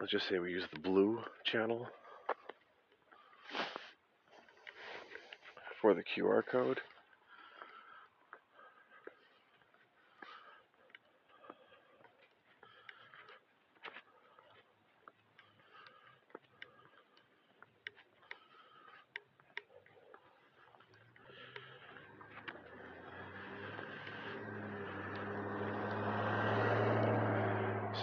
[0.00, 1.88] Let's just say we use the blue channel
[5.80, 6.80] for the QR code.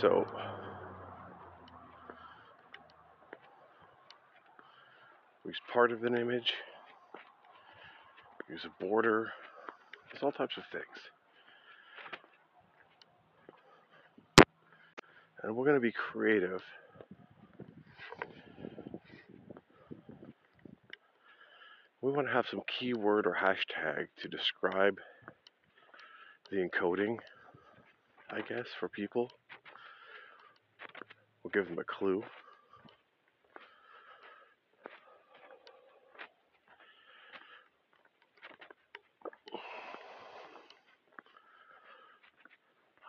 [0.02, 0.28] So
[6.06, 6.54] an image,
[8.50, 9.32] use a border,
[10.12, 10.86] there's all types of things.
[15.42, 16.62] And we're going to be creative.
[22.02, 24.98] We want to have some keyword or hashtag to describe
[26.52, 27.18] the encoding,
[28.30, 29.32] I guess, for people.
[31.44, 32.24] We'll give them a clue.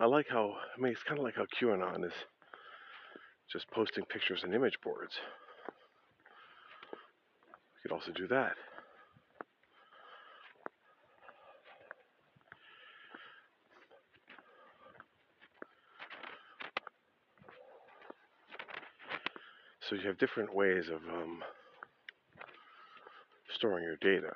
[0.05, 2.13] I like how, I mean, it's kind of like how QAnon is
[3.51, 5.15] just posting pictures and image boards.
[6.93, 8.53] You could also do that.
[19.89, 21.43] So you have different ways of um,
[23.55, 24.35] storing your data.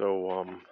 [0.00, 0.62] So, um,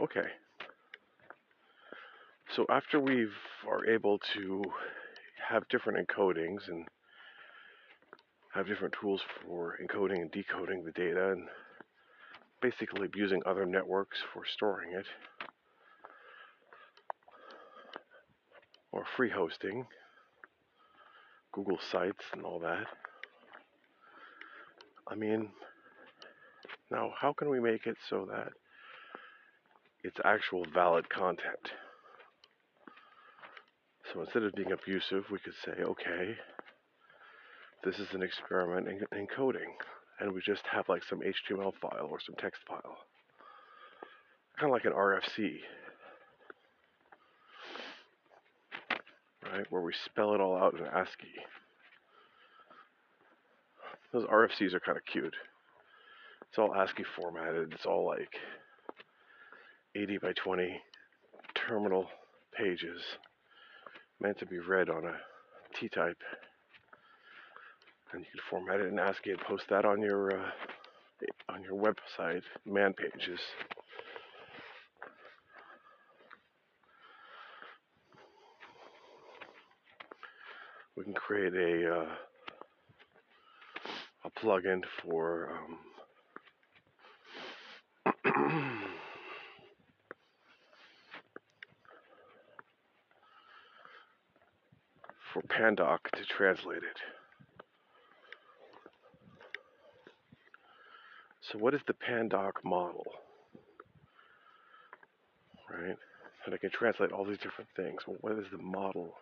[0.00, 0.26] Okay.
[2.56, 3.28] So after we
[3.68, 4.62] are able to
[5.48, 6.84] have different encodings and
[8.52, 11.46] have different tools for encoding and decoding the data and
[12.60, 15.06] basically using other networks for storing it
[19.16, 19.86] free hosting,
[21.52, 22.86] Google Sites and all that.
[25.08, 25.50] I mean,
[26.90, 28.48] now how can we make it so that
[30.04, 31.72] it's actual valid content.
[34.12, 36.36] So instead of being abusive, we could say, okay,
[37.82, 39.72] this is an experiment in encoding,
[40.20, 42.98] and we just have like some HTML file or some text file,
[44.60, 45.56] kind of like an RFC,
[49.54, 51.34] right, where we spell it all out in ASCII.
[54.12, 55.34] Those RFCs are kind of cute.
[56.48, 57.72] It's all ASCII formatted.
[57.72, 58.34] It's all like
[59.94, 60.80] 80 by 20
[61.54, 62.06] terminal
[62.56, 63.00] pages
[64.20, 65.14] meant to be read on a
[65.76, 66.16] teletype.
[68.12, 70.50] And you can format it in ASCII and post that on your uh,
[71.48, 73.40] on your website, man pages.
[80.96, 82.06] We can create a uh,
[84.24, 85.78] a plugin for um,
[95.32, 97.00] for Pandoc to translate it.
[101.40, 103.04] So what is the Pandoc model?
[105.70, 105.96] Right?
[106.46, 108.02] And I can translate all these different things.
[108.06, 109.14] Well, what is the model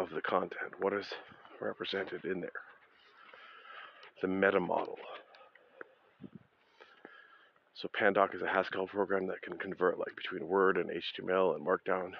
[0.00, 0.72] of the content?
[0.80, 1.06] What is
[1.60, 2.50] represented in there?
[4.22, 4.98] The meta model.
[7.74, 11.66] So Pandoc is a Haskell program that can convert like between Word and HTML and
[11.66, 12.12] Markdown.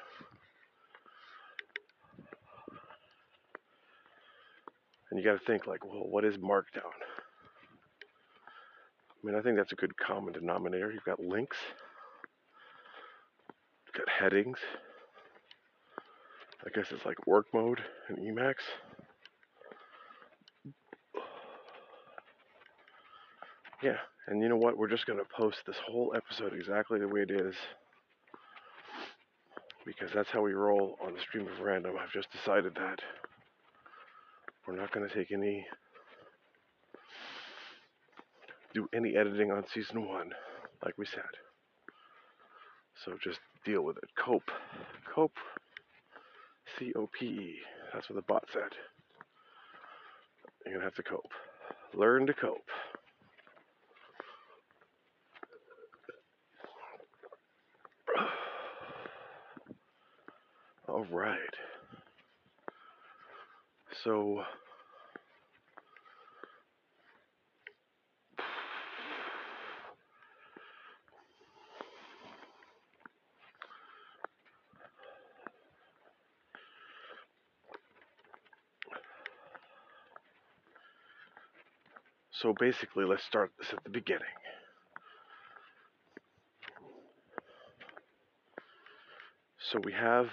[5.11, 6.95] And you got to think like, well, what is Markdown?
[9.23, 10.91] I mean, I think that's a good common denominator.
[10.91, 11.59] You've got links,
[13.87, 14.59] you've got headings.
[16.67, 18.55] I guess it's like Org mode and Emacs.
[23.83, 23.97] Yeah,
[24.27, 24.77] and you know what?
[24.77, 27.55] We're just going to post this whole episode exactly the way it is
[29.87, 31.95] because that's how we roll on the stream of random.
[31.99, 33.01] I've just decided that
[34.67, 35.67] we're not going to take any
[38.75, 40.31] do any editing on season one,
[40.85, 41.23] like we said.
[43.05, 44.11] So just deal with it.
[44.17, 44.51] Cope.
[45.13, 45.39] Cope.
[46.79, 47.57] C O P E.
[47.93, 48.71] That's what the bot said.
[50.65, 51.33] You're going to have to cope.
[51.95, 52.69] Learn to cope.
[60.89, 61.37] All right.
[64.05, 64.43] So
[82.41, 84.23] So basically, let's start this at the beginning.
[89.71, 90.25] So we have,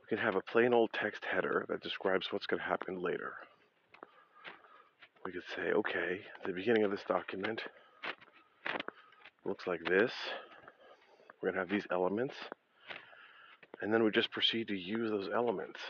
[0.00, 3.34] we can have a plain old text header that describes what's going to happen later.
[5.26, 7.60] We could say, okay, the beginning of this document
[9.44, 10.12] looks like this.
[11.42, 12.34] We're going to have these elements.
[13.82, 15.80] And then we just proceed to use those elements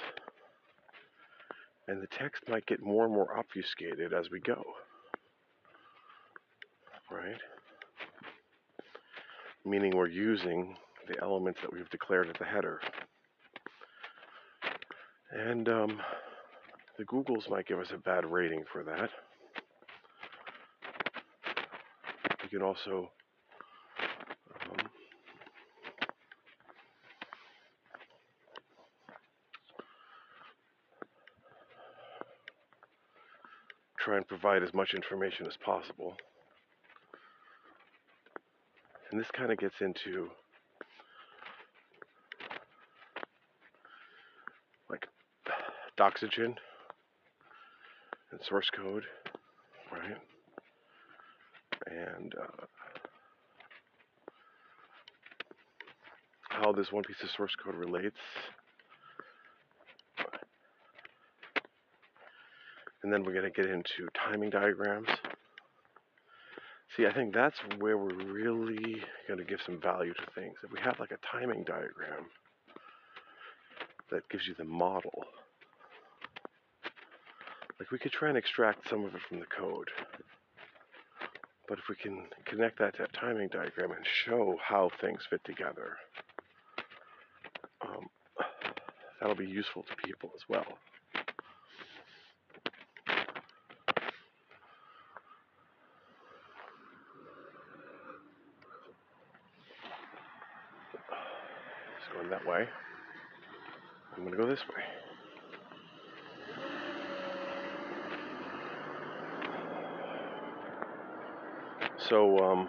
[1.88, 4.62] and the text might get more and more obfuscated as we go.
[7.10, 7.40] Right?
[9.64, 10.76] Meaning we're using
[11.08, 12.80] the elements that we've declared at the header.
[15.32, 16.00] And um,
[16.98, 19.10] the Googles might give us a bad rating for that.
[22.42, 23.10] You can also
[34.06, 36.16] try and provide as much information as possible.
[39.10, 40.28] And this kind of gets into
[44.88, 45.08] like
[45.98, 46.54] Doxygen
[48.30, 49.02] and source code,
[49.90, 50.18] right?
[51.88, 52.64] And uh,
[56.50, 58.20] how this one piece of source code relates
[63.02, 65.08] and then we're going to get into timing diagrams.
[66.96, 70.54] See, I think that's where we're really going to give some value to things.
[70.64, 72.26] If we have like a timing diagram
[74.10, 75.24] that gives you the model,
[77.78, 79.90] like we could try and extract some of it from the code.
[81.68, 85.42] But if we can connect that to a timing diagram and show how things fit
[85.44, 85.96] together,
[87.82, 88.06] um,
[89.20, 90.78] that'll be useful to people as well.
[102.44, 102.66] Way.
[104.16, 104.82] I'm going to go this way.
[112.08, 112.68] So, um,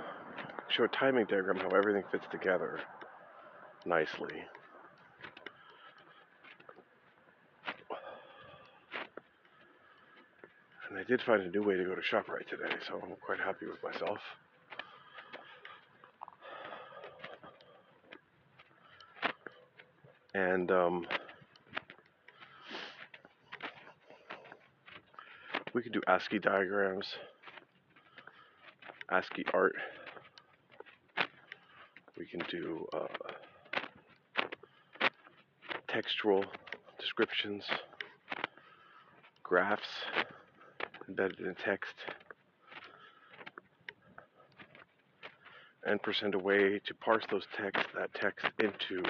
[0.69, 2.79] show a timing diagram how everything fits together
[3.85, 4.43] nicely.
[10.89, 13.39] And I did find a new way to go to ShopRite today, so I'm quite
[13.39, 14.19] happy with myself.
[20.37, 21.07] And um,
[25.73, 27.07] we can do ASCII diagrams,
[29.09, 29.73] ASCII art.
[32.19, 33.07] We can do uh,
[35.87, 36.45] textual
[36.99, 37.63] descriptions,
[39.41, 39.87] graphs
[41.09, 41.95] embedded in text,
[45.83, 49.01] and present a way to parse those text that text into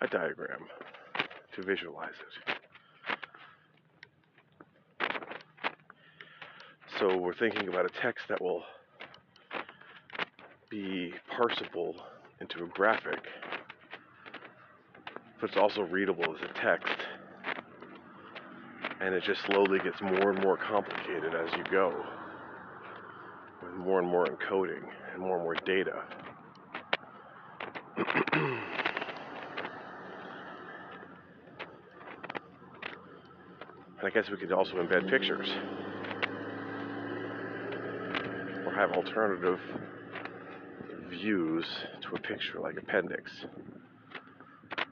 [0.00, 0.66] a diagram
[1.54, 2.10] to visualize
[2.48, 2.56] it.
[6.98, 8.62] So we're thinking about a text that will
[10.70, 11.94] be parsable
[12.40, 13.20] into a graphic,
[15.40, 16.94] but it's also readable as a text.
[19.00, 21.94] And it just slowly gets more and more complicated as you go,
[23.62, 24.82] with more and more encoding
[25.12, 26.02] and more and more data.
[33.98, 35.46] And I guess we could also embed pictures
[38.64, 39.58] or have alternative
[41.10, 41.66] views
[42.00, 43.30] to a picture like appendix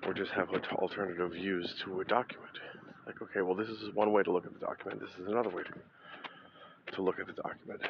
[0.06, 2.50] or just have alternative views to a document.
[3.06, 5.00] Like, okay, well, this is one way to look at the document.
[5.00, 7.80] This is another way to, to look at the document.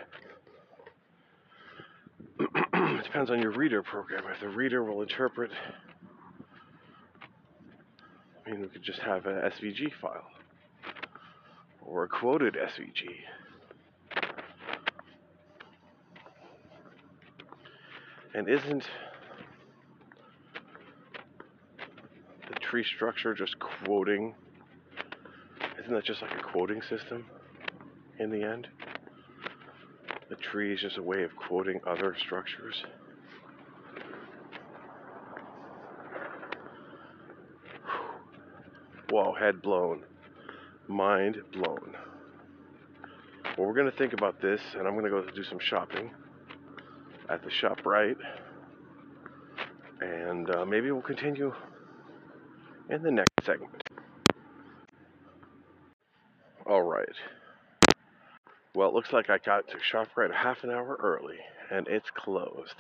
[3.01, 4.23] it depends on your reader program.
[4.33, 5.51] If the reader will interpret,
[8.47, 10.31] I mean, we could just have an SVG file
[11.87, 13.09] or quoted SVG.
[18.35, 18.85] And isn't
[22.49, 24.35] the tree structure just quoting?
[25.81, 27.27] Isn't that just like a quoting system
[28.19, 28.67] in the end?
[30.29, 32.83] The tree is just a way of quoting other structures.
[39.11, 40.03] Whoa, head blown
[40.89, 41.97] mind blown.
[43.57, 46.11] Well, we're going to think about this, and I'm going to go do some shopping
[47.29, 48.17] at the ShopRite.
[50.01, 51.55] And uh, maybe we'll continue
[52.91, 53.83] in the next segment.
[56.67, 57.09] All right.
[58.75, 61.39] Well, it looks like I got to ShopRite a half an hour early,
[61.71, 62.75] and it's closed.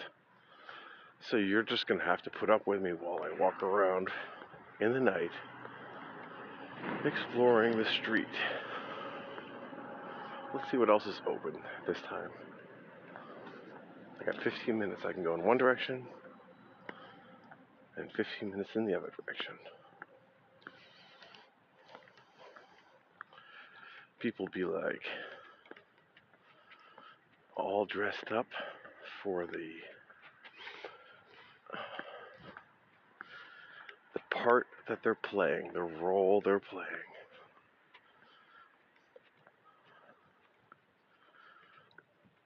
[1.30, 4.09] So you're just going to have to put up with me while I walk around
[4.80, 5.30] in the night
[7.05, 8.26] exploring the street.
[10.55, 12.30] Let's see what else is open this time.
[14.20, 15.01] I got 15 minutes.
[15.07, 16.07] I can go in one direction
[17.97, 19.55] and 15 minutes in the other direction.
[24.20, 25.03] People be like
[27.57, 28.47] all dressed up
[29.22, 29.70] for the
[34.14, 36.87] the part that they're playing, the role they're playing.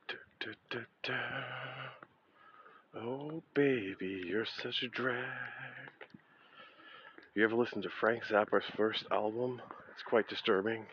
[0.09, 1.15] Da, da, da,
[3.01, 5.25] oh, baby, you're such a drag.
[7.35, 9.61] You ever listen to Frank Zappa's first album?
[9.93, 10.87] It's quite disturbing.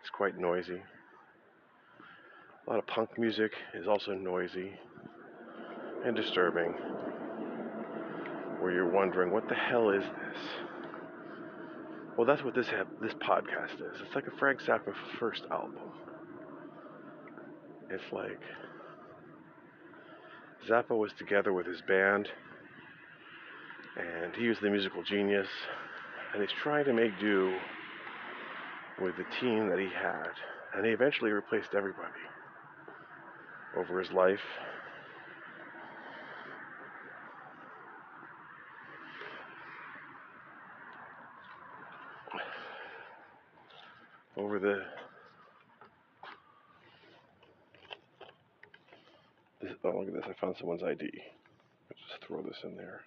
[0.00, 0.82] It's quite noisy.
[2.66, 4.72] A lot of punk music is also noisy
[6.04, 6.74] and disturbing
[8.64, 10.42] where you're wondering, what the hell is this?
[12.16, 12.68] Well, that's what this
[13.02, 14.00] this podcast is.
[14.02, 15.74] It's like a Frank Zappa first album.
[17.90, 18.40] It's like
[20.66, 22.26] Zappa was together with his band,
[23.98, 25.48] and he was the musical genius,
[26.32, 27.54] and he's trying to make do
[28.98, 30.30] with the team that he had,
[30.74, 32.08] and he eventually replaced everybody
[33.76, 34.40] over his life
[44.54, 44.82] over the
[49.66, 50.24] this, oh look at this.
[50.28, 51.10] I found someone's ID
[52.08, 53.00] just throw this in there.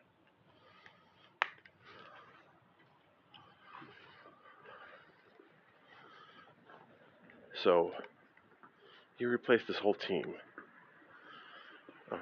[7.63, 7.91] So
[9.17, 10.25] he replaced this whole team.
[12.11, 12.19] Um,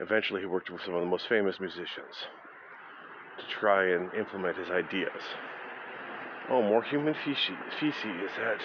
[0.00, 2.14] eventually he worked with some of the most famous musicians
[3.38, 5.22] to try and implement his ideas
[6.50, 8.60] Oh, more human feces, feces at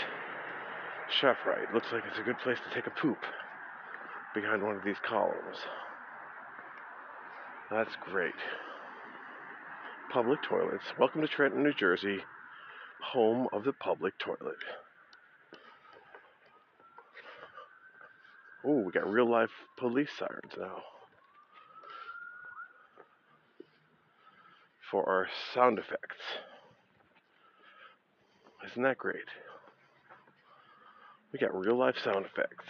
[1.22, 1.72] ShopRite.
[1.72, 3.20] Looks like it's a good place to take a poop
[4.34, 5.58] behind one of these columns.
[7.70, 8.34] That's great.
[10.12, 10.86] Public toilets.
[11.00, 12.20] Welcome to Trenton, New Jersey,
[13.04, 14.56] home of the public toilet.
[18.66, 20.82] Oh, we got real life police sirens now.
[24.92, 26.22] for our sound effects.
[28.72, 29.26] Isn't that great?
[31.32, 32.66] We got real life sound effects.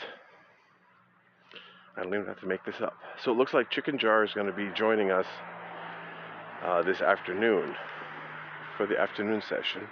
[1.95, 2.97] I don't even have to make this up.
[3.23, 5.25] So it looks like Chicken Jar is going to be joining us
[6.63, 7.75] uh, this afternoon
[8.75, 9.87] for the afternoon session.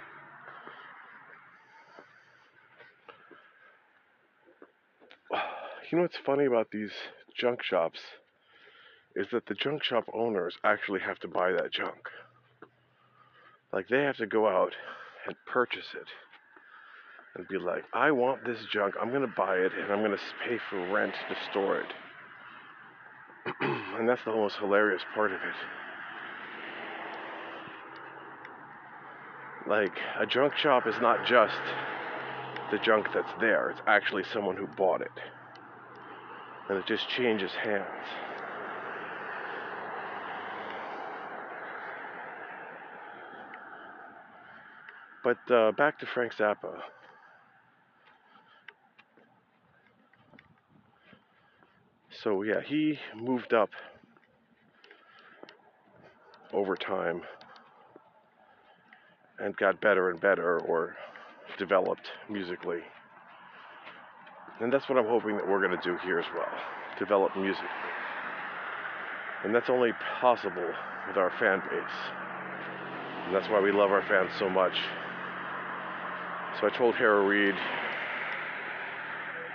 [5.92, 6.90] You know what's funny about these
[7.38, 8.00] junk shops
[9.14, 12.08] is that the junk shop owners actually have to buy that junk.
[13.72, 14.72] Like they have to go out
[15.26, 16.08] and purchase it
[17.36, 20.12] and be like, I want this junk, I'm going to buy it, and I'm going
[20.12, 21.92] to pay for rent to store it.
[23.60, 25.54] and that's the most hilarious part of it.
[29.68, 31.54] Like, a junk shop is not just
[32.70, 35.10] the junk that's there, it's actually someone who bought it.
[36.68, 37.84] And it just changes hands.
[45.24, 46.74] But uh, back to Frank Zappa.
[52.22, 53.70] So yeah, he moved up
[56.52, 57.22] over time
[59.38, 60.94] and got better and better or
[61.58, 62.80] developed musically.
[64.60, 66.52] And that's what I'm hoping that we're going to do here as well
[66.98, 67.66] develop musically.
[69.42, 70.70] And that's only possible
[71.08, 71.96] with our fan base.
[73.26, 74.74] And that's why we love our fans so much.
[76.60, 77.54] So I told Harry Reid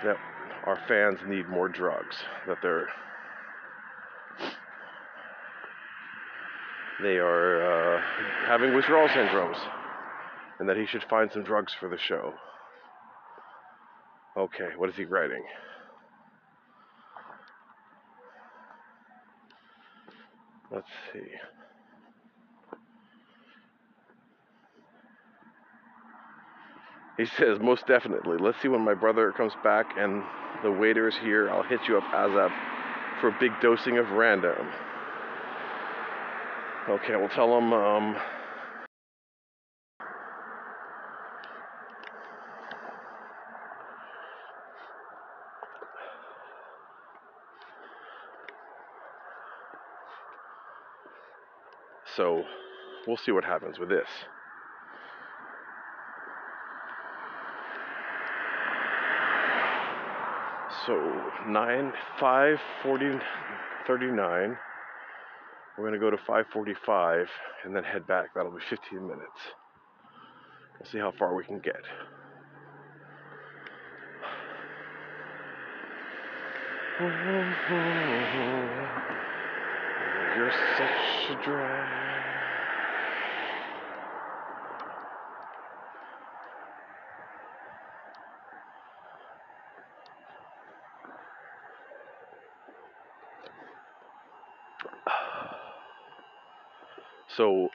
[0.03, 0.17] that
[0.65, 2.87] our fans need more drugs, that they're
[7.01, 8.01] they are uh,
[8.47, 9.57] having withdrawal syndromes,
[10.59, 12.33] and that he should find some drugs for the show.
[14.35, 15.43] Okay, what is he writing?
[20.71, 21.21] Let's see.
[27.19, 28.37] He says, most definitely.
[28.39, 30.23] Let's see when my brother comes back and
[30.63, 31.49] the waiter is here.
[31.49, 32.49] I'll hit you up as a
[33.19, 34.69] for a big dosing of random.
[36.87, 37.73] Okay, we'll tell him.
[37.73, 38.15] Um,
[52.15, 52.45] so
[53.05, 54.07] we'll see what happens with this.
[60.89, 60.97] So
[61.47, 63.05] 9, 5, 40,
[63.85, 64.57] 39.
[65.77, 67.27] We're going to go to 545
[67.63, 68.33] and then head back.
[68.33, 69.21] That'll be 15 minutes.
[70.79, 71.75] We'll see how far we can get.
[80.35, 82.08] You're such a drag.
[97.39, 97.69] So,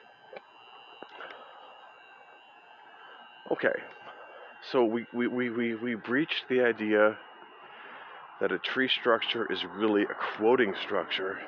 [3.51, 3.73] okay.
[4.71, 7.17] So we, we, we, we, we breached the idea
[8.39, 11.39] that a tree structure is really a quoting structure.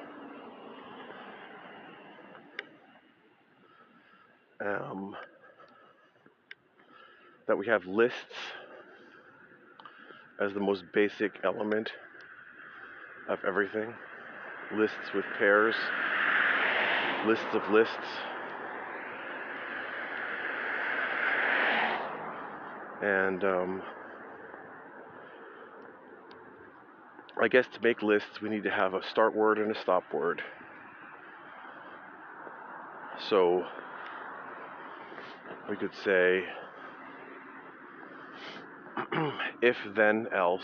[4.66, 5.16] Um,
[7.48, 8.18] that we have lists
[10.42, 11.92] as the most basic element
[13.30, 13.94] of everything.
[14.76, 15.76] Lists with pairs
[17.28, 17.94] lists of lists.
[23.02, 23.82] And um,
[27.42, 30.04] I guess to make lists, we need to have a start word and a stop
[30.14, 30.42] word.
[33.30, 33.66] So
[35.70, 36.44] we could say
[39.62, 40.64] if, then, else,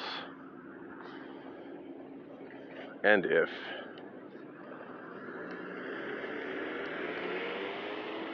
[3.03, 3.49] and if.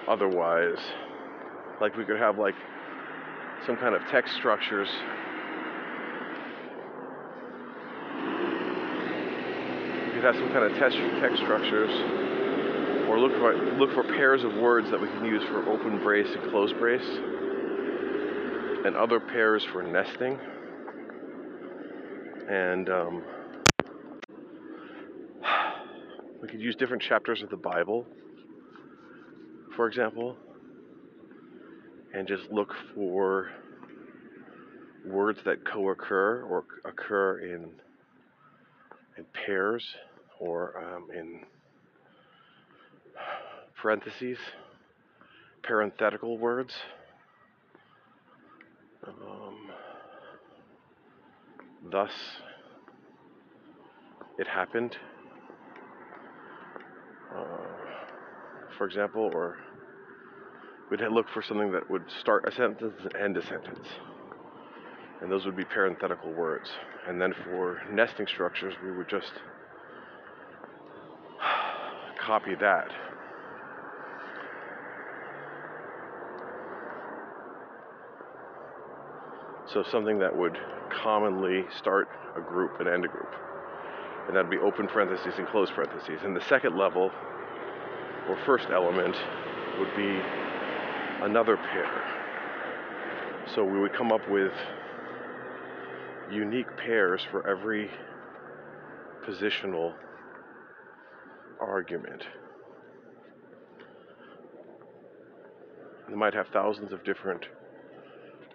[0.10, 0.80] Otherwise.
[1.80, 2.56] Like we could have like
[3.66, 4.90] some kind of text structures.
[10.08, 11.92] We could have some kind of text text structures,
[13.08, 16.28] or look for look for pairs of words that we can use for open brace
[16.36, 17.08] and close brace,
[18.86, 20.38] and other pairs for nesting.
[22.50, 23.24] And um,
[26.42, 28.08] we could use different chapters of the Bible
[29.80, 30.36] for example,
[32.14, 33.50] and just look for
[35.06, 37.70] words that co-occur or occur in
[39.18, 39.86] in pairs
[40.38, 41.46] or um, in
[43.82, 44.38] parentheses,
[45.64, 46.74] parenthetical words.
[49.08, 49.72] Um,
[51.90, 52.12] thus,
[54.38, 54.98] it happened.
[57.34, 57.70] Uh,
[58.80, 59.58] for example, or
[60.90, 63.88] we'd look for something that would start a sentence and end a sentence.
[65.22, 66.70] And those would be parenthetical words.
[67.08, 69.34] And then for nesting structures, we would just
[72.20, 72.92] copy that.
[79.74, 80.58] So something that would
[80.90, 83.32] commonly start a group and end a group.
[84.28, 86.22] And that'd be open parentheses and close parentheses.
[86.24, 87.12] And the second level,
[88.28, 89.16] or first element,
[89.78, 90.20] would be
[91.22, 92.04] another pair.
[93.56, 94.54] So we would come up with
[96.32, 97.90] unique pairs for every
[99.28, 99.94] positional
[101.60, 102.24] argument.
[106.08, 107.46] They might have thousands of different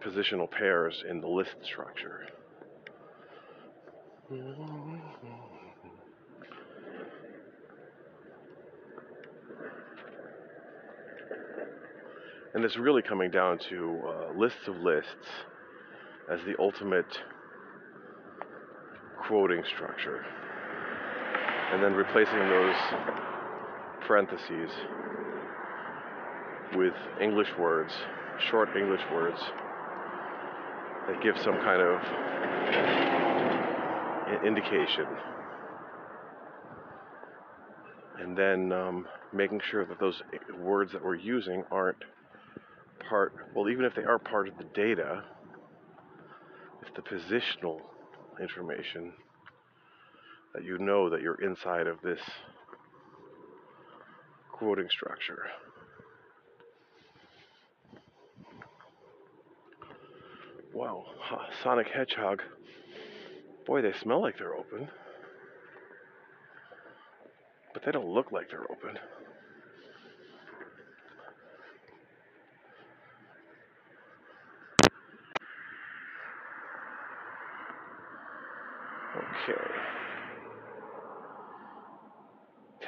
[0.05, 2.27] positional pairs in the list structure.
[12.55, 15.11] And it's really coming down to uh, lists of lists
[16.31, 17.19] as the ultimate
[19.27, 20.25] quoting structure.
[21.73, 22.77] And then replacing those
[24.07, 24.71] parentheses
[26.77, 27.93] with English words,
[28.51, 29.41] short English words
[31.09, 32.01] that give some kind of
[34.45, 35.07] indication.
[38.21, 40.23] And then um, making sure that those
[40.57, 41.99] words that we're using aren't
[43.09, 45.25] part, well, even if they are part of the data,
[46.83, 47.81] if the positional
[48.41, 49.13] information
[50.55, 52.21] that you know that you're inside of this
[54.53, 55.47] quoting structure.
[60.73, 61.05] Wow,
[61.63, 62.43] Sonic Hedgehog.
[63.67, 64.89] Boy, they smell like they're open.
[67.73, 68.99] But they don't look like they're open.
[79.45, 79.61] Okay.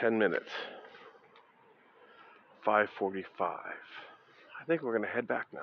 [0.01, 0.51] 10 minutes.
[2.65, 3.59] 545.
[4.61, 5.61] I think we're going to head back now.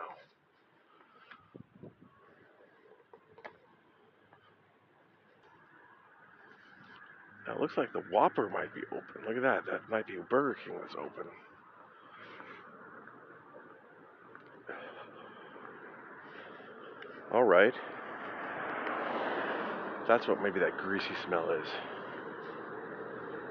[7.48, 9.28] Now it looks like the Whopper might be open.
[9.28, 9.66] Look at that.
[9.70, 11.28] That might be Burger King that's open.
[17.34, 17.74] All right.
[20.08, 21.68] That's what maybe that greasy smell is.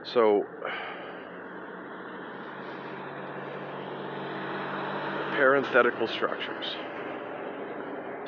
[0.05, 0.47] So,
[5.37, 6.67] parenthetical structures.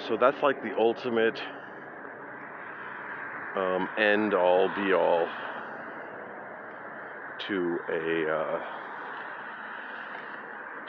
[0.09, 1.41] So that's like the ultimate
[3.57, 5.29] um, end all be all
[7.47, 8.61] to a uh,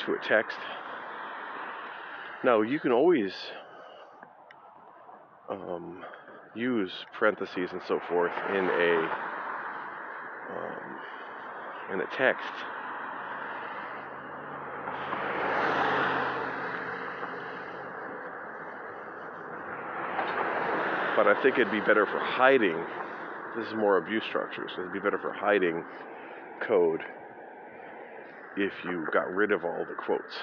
[0.05, 0.57] to a text.
[2.43, 3.33] Now you can always
[5.49, 6.03] um,
[6.55, 9.09] use parentheses and so forth in a
[10.51, 10.99] um,
[11.93, 12.53] in a text.
[21.15, 22.77] But I think it'd be better for hiding.
[23.55, 24.71] This is more abuse structures.
[24.77, 25.83] It'd be better for hiding
[26.61, 27.01] code
[28.57, 30.33] if you got rid of all the quotes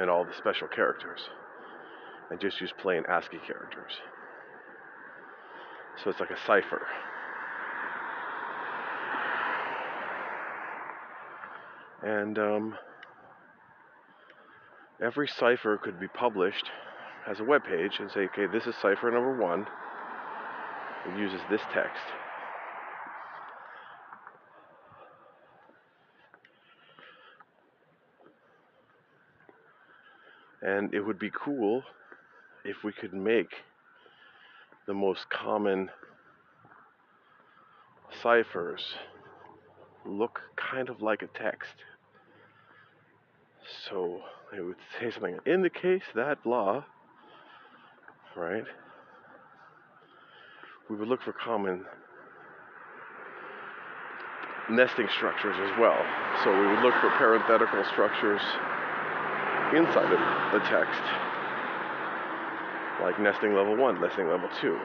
[0.00, 1.20] and all the special characters
[2.30, 3.92] and just use plain ASCII characters.
[6.02, 6.86] So it's like a cipher.
[12.02, 12.78] And um,
[15.02, 16.70] every cipher could be published
[17.28, 19.66] as a web page and say, okay, this is cipher number one.
[21.06, 22.02] It uses this text.
[30.62, 31.82] And it would be cool
[32.64, 33.48] if we could make
[34.90, 35.88] the most common
[38.20, 38.82] ciphers
[40.04, 41.76] look kind of like a text.
[43.88, 44.20] So
[44.52, 46.82] it would say something in the case that blah,
[48.36, 48.64] right?
[50.88, 51.84] We would look for common
[54.70, 56.04] nesting structures as well.
[56.42, 58.40] So we would look for parenthetical structures
[59.72, 60.18] inside of
[60.52, 61.29] the text,
[63.02, 64.78] like nesting level one, nesting level two.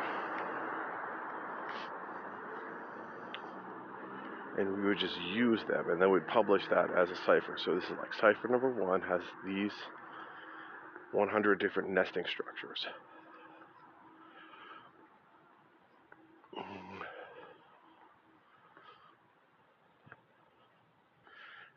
[4.58, 7.58] and we would just use them and then we'd publish that as a cipher.
[7.64, 9.72] So this is like cipher number one has these
[11.12, 12.86] 100 different nesting structures.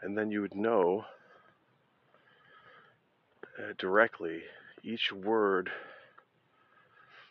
[0.00, 1.04] And then you would know
[3.58, 4.42] uh, directly
[4.84, 5.70] each word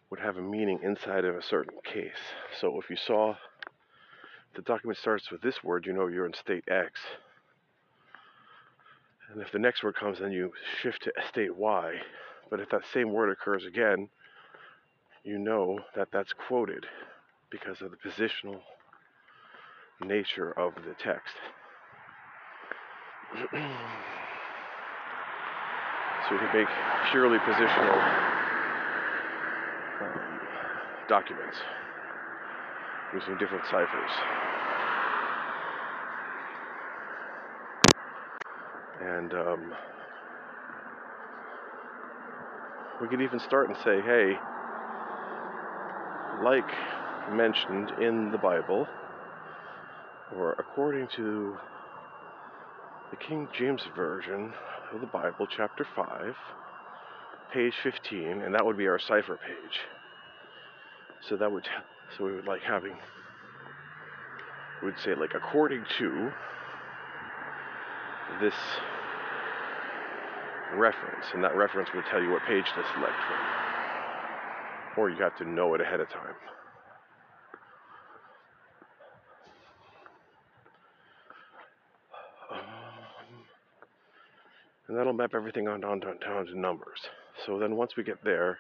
[0.10, 2.12] would have a meaning inside of a certain case.
[2.60, 3.36] So if you saw
[4.56, 7.00] the document starts with this word, you know you're in state X.
[9.32, 11.96] And if the next word comes, then you shift to state Y.
[12.50, 14.08] But if that same word occurs again,
[15.24, 16.86] you know that that's quoted
[17.50, 18.62] because of the positional
[20.02, 21.36] nature of the text.
[23.52, 23.58] so
[26.32, 26.68] we can make
[27.12, 28.27] purely positional
[31.08, 31.58] documents
[33.14, 34.12] using different ciphers.
[39.02, 39.74] And um,
[43.02, 44.34] we could even start and say, hey,
[46.44, 46.68] like
[47.32, 48.88] mentioned in the Bible,
[50.36, 51.58] or according to
[53.12, 54.54] the King James Version
[54.94, 56.36] of the Bible, chapter 5,
[57.54, 59.80] page 15, and that would be our cipher page.
[61.22, 61.68] So that would,
[62.18, 62.96] so we would like having,
[64.82, 66.32] we would say like according to
[68.42, 68.54] this
[70.76, 73.38] reference, and that reference would tell you what page to select from.
[74.98, 76.36] Or you have to know it ahead of time.
[82.52, 82.60] Um,
[84.88, 86.02] and that'll map everything on down,
[86.56, 87.00] numbers.
[87.46, 88.58] So then once we get there,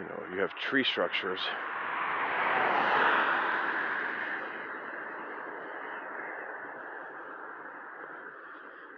[0.00, 1.40] you know, you have tree structures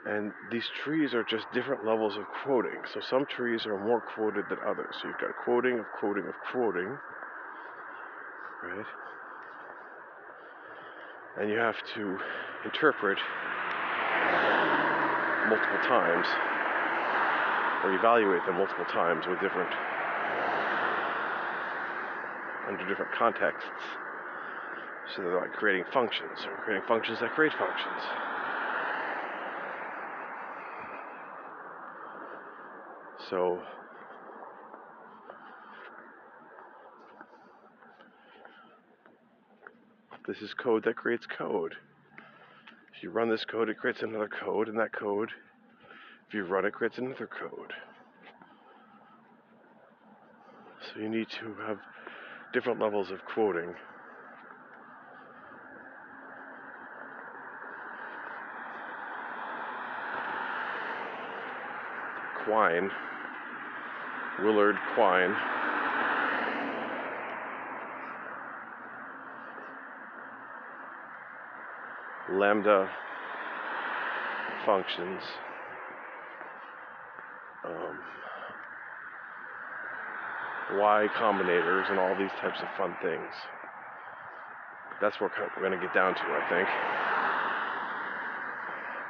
[0.05, 2.79] And these trees are just different levels of quoting.
[2.93, 4.95] So some trees are more quoted than others.
[5.01, 6.99] So you've got quoting of quoting of quoting,
[8.62, 8.87] right?
[11.41, 12.19] And you have to
[12.65, 13.19] interpret
[15.49, 16.27] multiple times
[17.85, 19.70] or evaluate them multiple times with different
[22.73, 23.69] under different contexts.
[25.15, 28.03] So they're like creating functions or creating functions that create functions.
[33.28, 33.61] So
[40.27, 41.74] this is code that creates code.
[42.97, 45.31] If you run this code, it creates another code, and that code,
[46.28, 47.73] if you run it, creates another code.
[50.93, 51.78] So you need to have
[52.53, 53.74] different levels of quoting.
[62.45, 62.91] Quine
[64.41, 65.35] Willard Quine.
[72.33, 72.91] Lambda
[74.65, 75.23] functions.
[77.65, 77.99] Um,
[80.78, 83.32] y combinators and all these types of fun things.
[85.01, 86.69] That's what we're going to get down to, I think.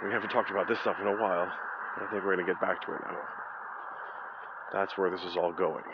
[0.05, 1.51] We haven't talked about this stuff in a while.
[1.97, 3.18] but I think we're going to get back to it now.
[4.72, 5.84] That's where this is all going.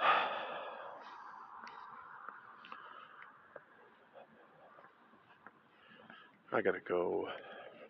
[6.52, 7.26] I gotta go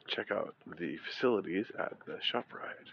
[0.09, 2.89] check out the facilities at the ShopRite.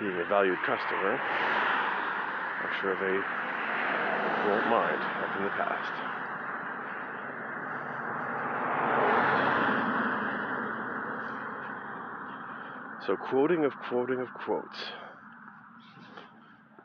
[0.00, 3.18] Being a valued customer, I'm sure they
[4.48, 5.92] won't mind, like in the past.
[13.06, 14.78] So quoting of quoting of quotes.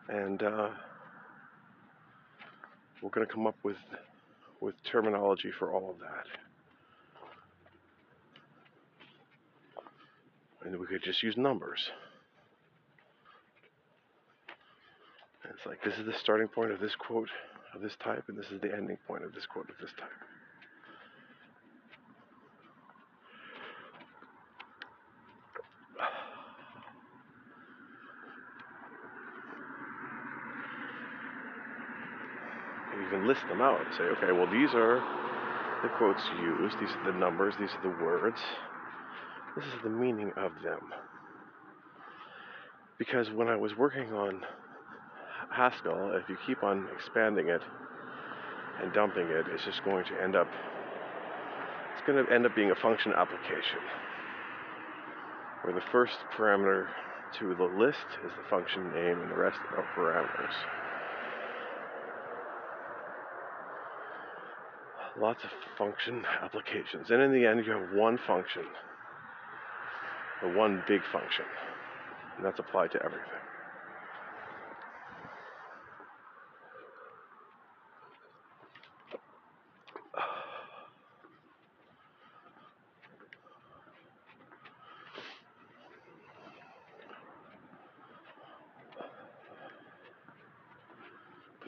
[0.10, 0.70] And uh,
[3.02, 3.78] we're going to come up with
[4.60, 6.26] with terminology for all of that.
[10.66, 11.92] And we could just use numbers.
[15.56, 17.30] It's like this is the starting point of this quote
[17.74, 20.10] of this type, and this is the ending point of this quote of this type.
[32.98, 35.00] You can list them out and say, okay, well, these are
[35.84, 38.40] the quotes used, these are the numbers, these are the words,
[39.56, 40.82] this is the meaning of them.
[42.98, 44.42] Because when I was working on
[45.56, 47.62] Haskell, if you keep on expanding it
[48.82, 50.48] and dumping it, it's just going to end up
[51.96, 53.80] it's going to end up being a function application
[55.64, 56.88] where the first parameter
[57.40, 60.54] to the list is the function name and the rest are parameters.
[65.20, 67.10] Lots of function applications.
[67.10, 68.64] And in the end, you have one function,
[70.42, 71.46] the one big function,
[72.36, 73.40] and that's applied to everything.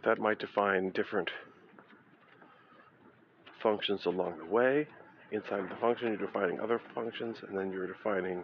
[0.08, 1.30] That might define different
[3.62, 4.88] functions along the way.
[5.34, 8.42] Inside the function, you're defining other functions, and then you're defining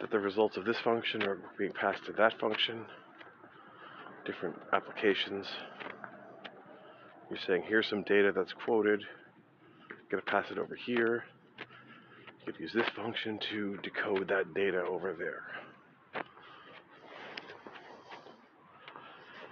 [0.00, 2.84] that the results of this function are being passed to that function.
[4.26, 5.46] Different applications.
[7.30, 9.04] You're saying here's some data that's quoted.
[9.88, 11.22] You're going to pass it over here.
[12.40, 15.44] You could use this function to decode that data over there.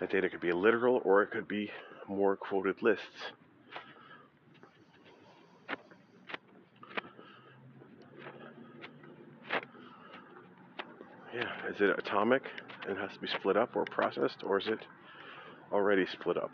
[0.00, 1.70] That data could be literal or it could be
[2.06, 3.32] more quoted lists.
[11.34, 12.42] Yeah, is it atomic
[12.88, 14.80] and has to be split up or processed, or is it
[15.72, 16.50] already split up?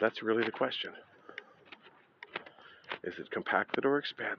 [0.00, 0.90] That's really the question.
[3.04, 4.38] Is it compacted or expanded?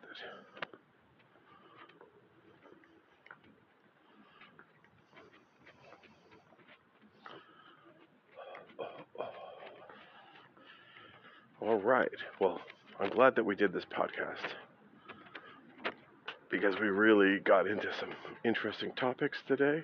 [11.71, 12.11] All right.
[12.41, 12.59] Well,
[12.99, 14.43] I'm glad that we did this podcast
[16.49, 18.09] because we really got into some
[18.43, 19.81] interesting topics today.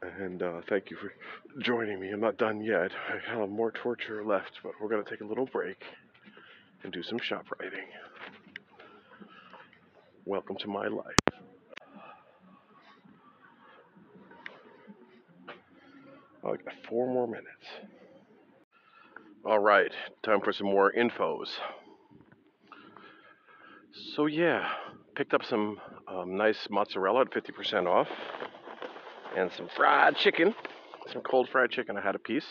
[0.00, 1.12] And uh, thank you for
[1.60, 2.08] joining me.
[2.08, 2.90] I'm not done yet.
[3.10, 5.82] I have more torture left, but we're going to take a little break
[6.84, 7.84] and do some shop writing.
[10.24, 11.04] Welcome to my life.
[16.42, 17.99] I got four more minutes.
[19.44, 19.90] All right,
[20.22, 21.48] time for some more infos.
[24.14, 24.68] So yeah,
[25.16, 28.08] picked up some um, nice mozzarella at 50% off,
[29.36, 30.54] and some fried chicken,
[31.10, 31.96] some cold fried chicken.
[31.96, 32.44] I had a piece,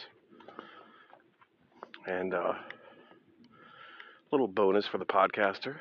[2.08, 2.58] and a uh,
[4.32, 5.76] little bonus for the podcaster.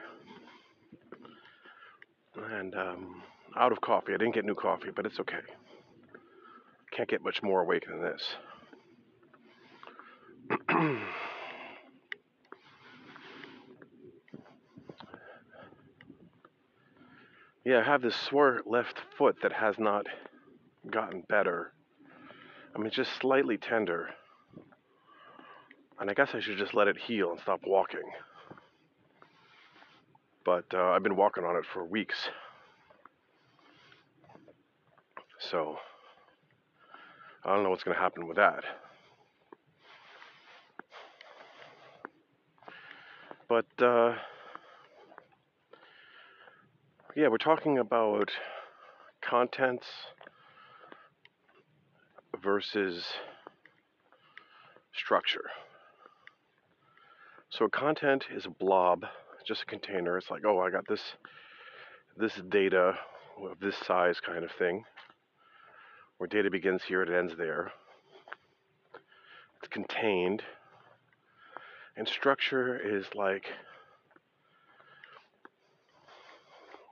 [2.37, 3.23] And um,
[3.57, 4.13] out of coffee.
[4.15, 5.41] I didn't get new coffee, but it's okay.
[6.93, 8.23] Can't get much more awake than this.
[17.65, 20.07] yeah, I have this sore left foot that has not
[20.91, 21.73] gotten better.
[22.75, 24.11] I mean, it's just slightly tender.
[26.01, 28.11] And I guess I should just let it heal and stop walking.
[30.45, 32.29] But uh, I've been walking on it for weeks.
[35.51, 35.77] So
[37.45, 38.65] I don't know what's going to happen with that.
[43.49, 44.15] But uh,
[47.17, 48.31] yeah, we're talking about
[49.23, 49.87] contents
[52.43, 53.05] versus
[54.93, 55.45] structure.
[57.49, 59.07] So a content is a blob,
[59.47, 60.19] just a container.
[60.19, 61.01] It's like, oh, I got this
[62.19, 62.99] this data
[63.51, 64.85] of this size kind of thing.
[66.19, 67.73] Where data begins here, it ends there.
[69.63, 70.43] It's contained
[71.99, 73.45] and structure is like,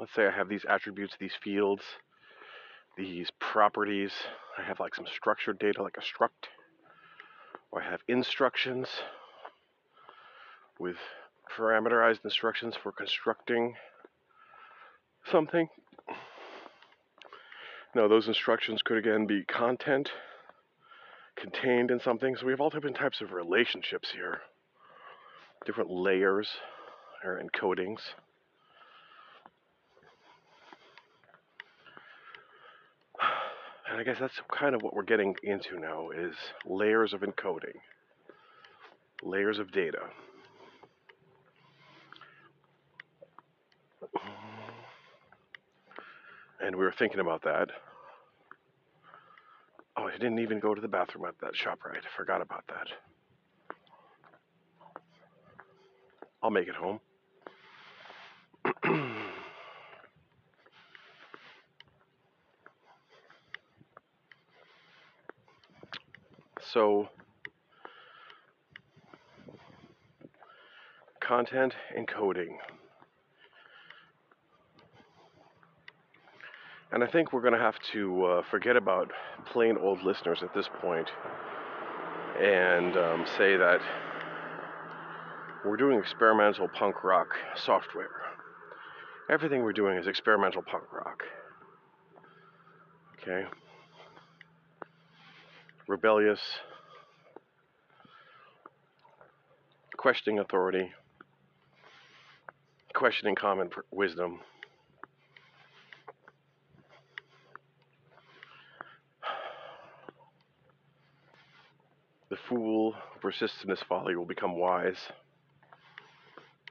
[0.01, 1.83] let's say I have these attributes, these fields,
[2.99, 4.11] these properties.
[4.59, 6.49] I have like some structured data like a struct,
[7.71, 8.89] or I have instructions
[10.81, 10.97] with
[11.57, 13.75] parameterized instructions for constructing
[15.31, 15.69] something.
[17.95, 20.11] Now, those instructions could again be content
[21.37, 22.35] contained in something.
[22.35, 24.41] So we have all different types of relationships here
[25.67, 26.49] different layers
[27.25, 27.99] or encodings.
[33.91, 36.35] And I guess that's kind of what we're getting into now is
[36.65, 37.77] layers of encoding,
[39.23, 40.01] layers of data.
[46.61, 47.69] And we were thinking about that.
[49.97, 51.99] Oh, I didn't even go to the bathroom at that ShopRite.
[51.99, 52.89] I forgot about that.
[56.47, 57.01] I'll make it home.
[66.73, 67.09] so,
[71.19, 72.57] content encoding.
[76.93, 79.11] And I think we're going to have to uh, forget about
[79.47, 81.09] plain old listeners at this point
[82.41, 83.81] and um, say that
[85.67, 88.11] we're doing experimental punk rock software.
[89.29, 91.25] Everything we're doing is experimental punk rock.
[93.21, 93.47] Okay?
[95.89, 96.41] Rebellious,
[99.97, 100.93] questioning authority,
[102.95, 104.39] questioning common wisdom.
[112.29, 114.99] The fool who persists in his folly will become wise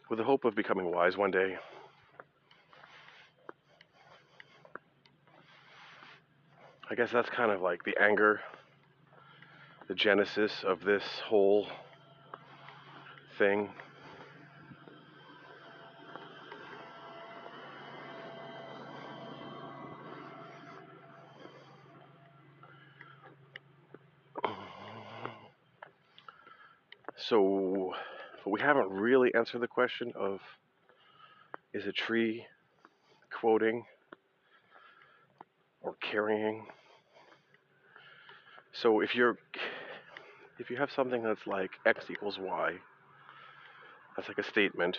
[0.10, 1.58] with the hope of becoming wise one day.
[6.90, 8.42] I guess that's kind of like the anger,
[9.88, 11.68] the genesis of this whole
[13.40, 13.70] thing.
[28.66, 30.40] Haven't really answered the question of
[31.74, 32.46] is a tree
[33.40, 33.86] quoting
[35.82, 36.66] or carrying?
[38.74, 39.38] So if you're
[40.60, 42.74] if you have something that's like x equals y,
[44.16, 44.98] that's like a statement.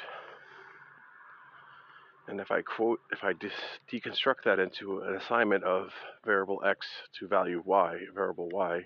[2.29, 3.53] And if I quote, if I dis-
[3.93, 5.91] deconstruct that into an assignment of
[6.25, 6.87] variable x
[7.19, 8.85] to value y, variable y,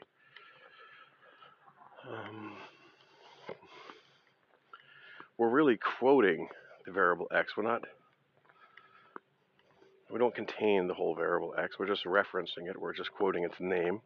[2.08, 2.52] um,
[5.40, 6.48] we're really quoting
[6.84, 7.56] the variable x.
[7.56, 7.82] We're not,
[10.12, 11.78] we don't contain the whole variable x.
[11.78, 12.78] We're just referencing it.
[12.78, 14.02] We're just quoting its name.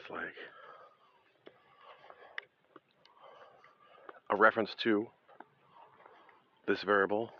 [0.00, 0.32] It's like
[4.30, 5.08] a reference to
[6.66, 7.32] this variable,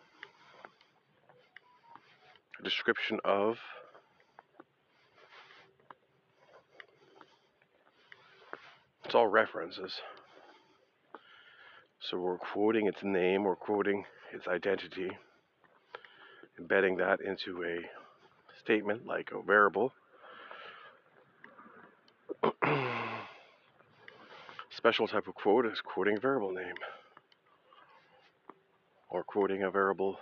[2.60, 3.56] a description of,
[9.06, 10.02] it's all references.
[12.10, 15.10] So we're quoting its name, we're quoting its identity,
[16.56, 17.80] embedding that into a
[18.60, 19.92] statement like a variable.
[24.70, 26.74] Special type of quote is quoting a variable name
[29.10, 30.20] or quoting a variable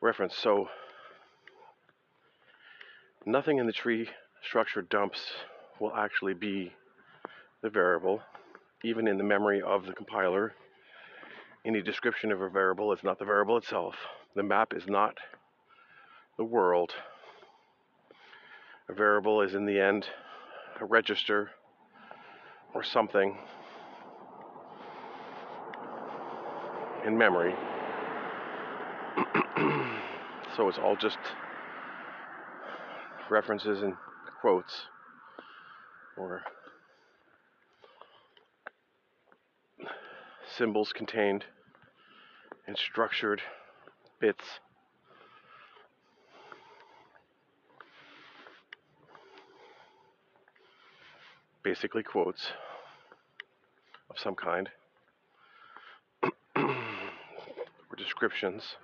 [0.00, 0.34] reference.
[0.34, 0.70] So
[3.26, 4.08] nothing in the tree
[4.42, 5.20] structure dumps
[5.78, 6.72] will actually be
[7.60, 8.22] the variable
[8.84, 10.52] even in the memory of the compiler,
[11.64, 13.96] any description of a variable is not the variable itself.
[14.34, 15.18] The map is not
[16.36, 16.92] the world.
[18.88, 20.06] A variable is in the end
[20.80, 21.50] a register
[22.74, 23.38] or something
[27.04, 27.54] in memory.
[30.56, 31.18] so it's all just
[33.30, 33.94] references and
[34.40, 34.82] quotes
[36.16, 36.42] or
[40.56, 41.44] symbols contained
[42.66, 43.42] in structured
[44.20, 44.44] bits.
[51.62, 52.52] Basically, quotes
[54.08, 54.70] of some kind
[56.56, 56.76] or
[57.96, 58.76] descriptions.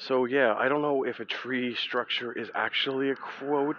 [0.00, 3.76] So, yeah, I don't know if a tree structure is actually a quote,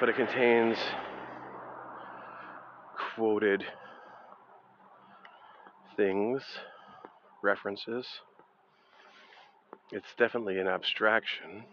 [0.00, 0.76] but it contains
[3.20, 3.62] quoted
[5.94, 6.40] things,
[7.42, 8.06] references.
[9.92, 11.64] It's definitely an abstraction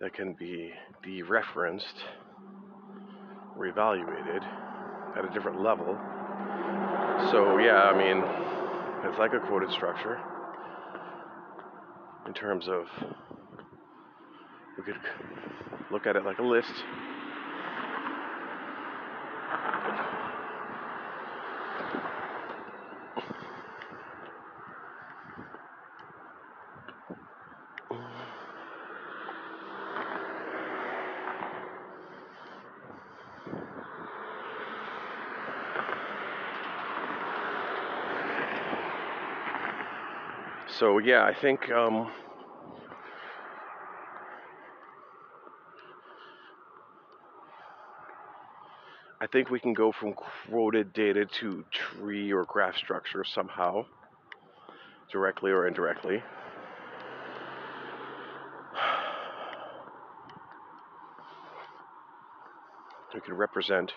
[0.00, 0.70] that can be
[1.04, 2.04] dereferenced
[3.56, 4.44] or evaluated
[5.16, 5.98] at a different level.
[7.32, 8.22] So, yeah, I mean,
[9.10, 10.20] it's like a quoted structure
[12.28, 12.84] in terms of
[14.78, 15.00] we could
[15.90, 16.84] look at it like a list
[40.66, 42.10] So yeah, I think um,
[49.34, 53.84] think we can go from quoted data to tree or graph structure somehow,
[55.10, 56.22] directly or indirectly.
[63.12, 63.90] We can represent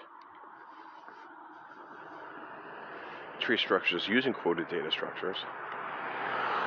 [3.40, 5.38] tree structures using quoted data structures.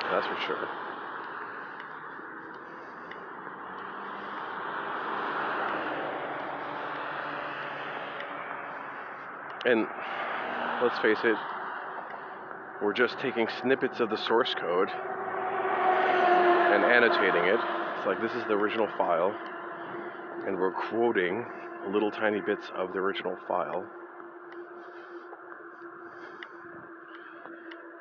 [0.09, 0.80] That's for sure.
[9.63, 9.85] And
[10.81, 11.37] let's face it,
[12.81, 14.89] we're just taking snippets of the source code
[16.71, 17.59] and annotating it.
[17.97, 19.35] It's like this is the original file,
[20.47, 21.45] and we're quoting
[21.91, 23.85] little tiny bits of the original file,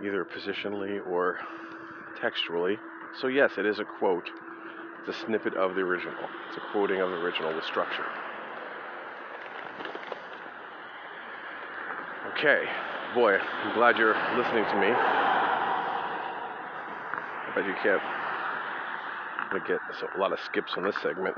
[0.03, 1.39] either positionally or
[2.19, 2.79] textually.
[3.21, 4.31] So, yes, it is a quote.
[5.01, 6.25] It's a snippet of the original.
[6.49, 8.07] It's a quoting of the original with structure.
[12.41, 12.65] Okay,
[13.15, 14.87] boy, I'm glad you're listening to me.
[17.37, 18.01] I bet you can't.
[19.69, 19.79] Get
[20.17, 21.37] a lot of skips on this segment.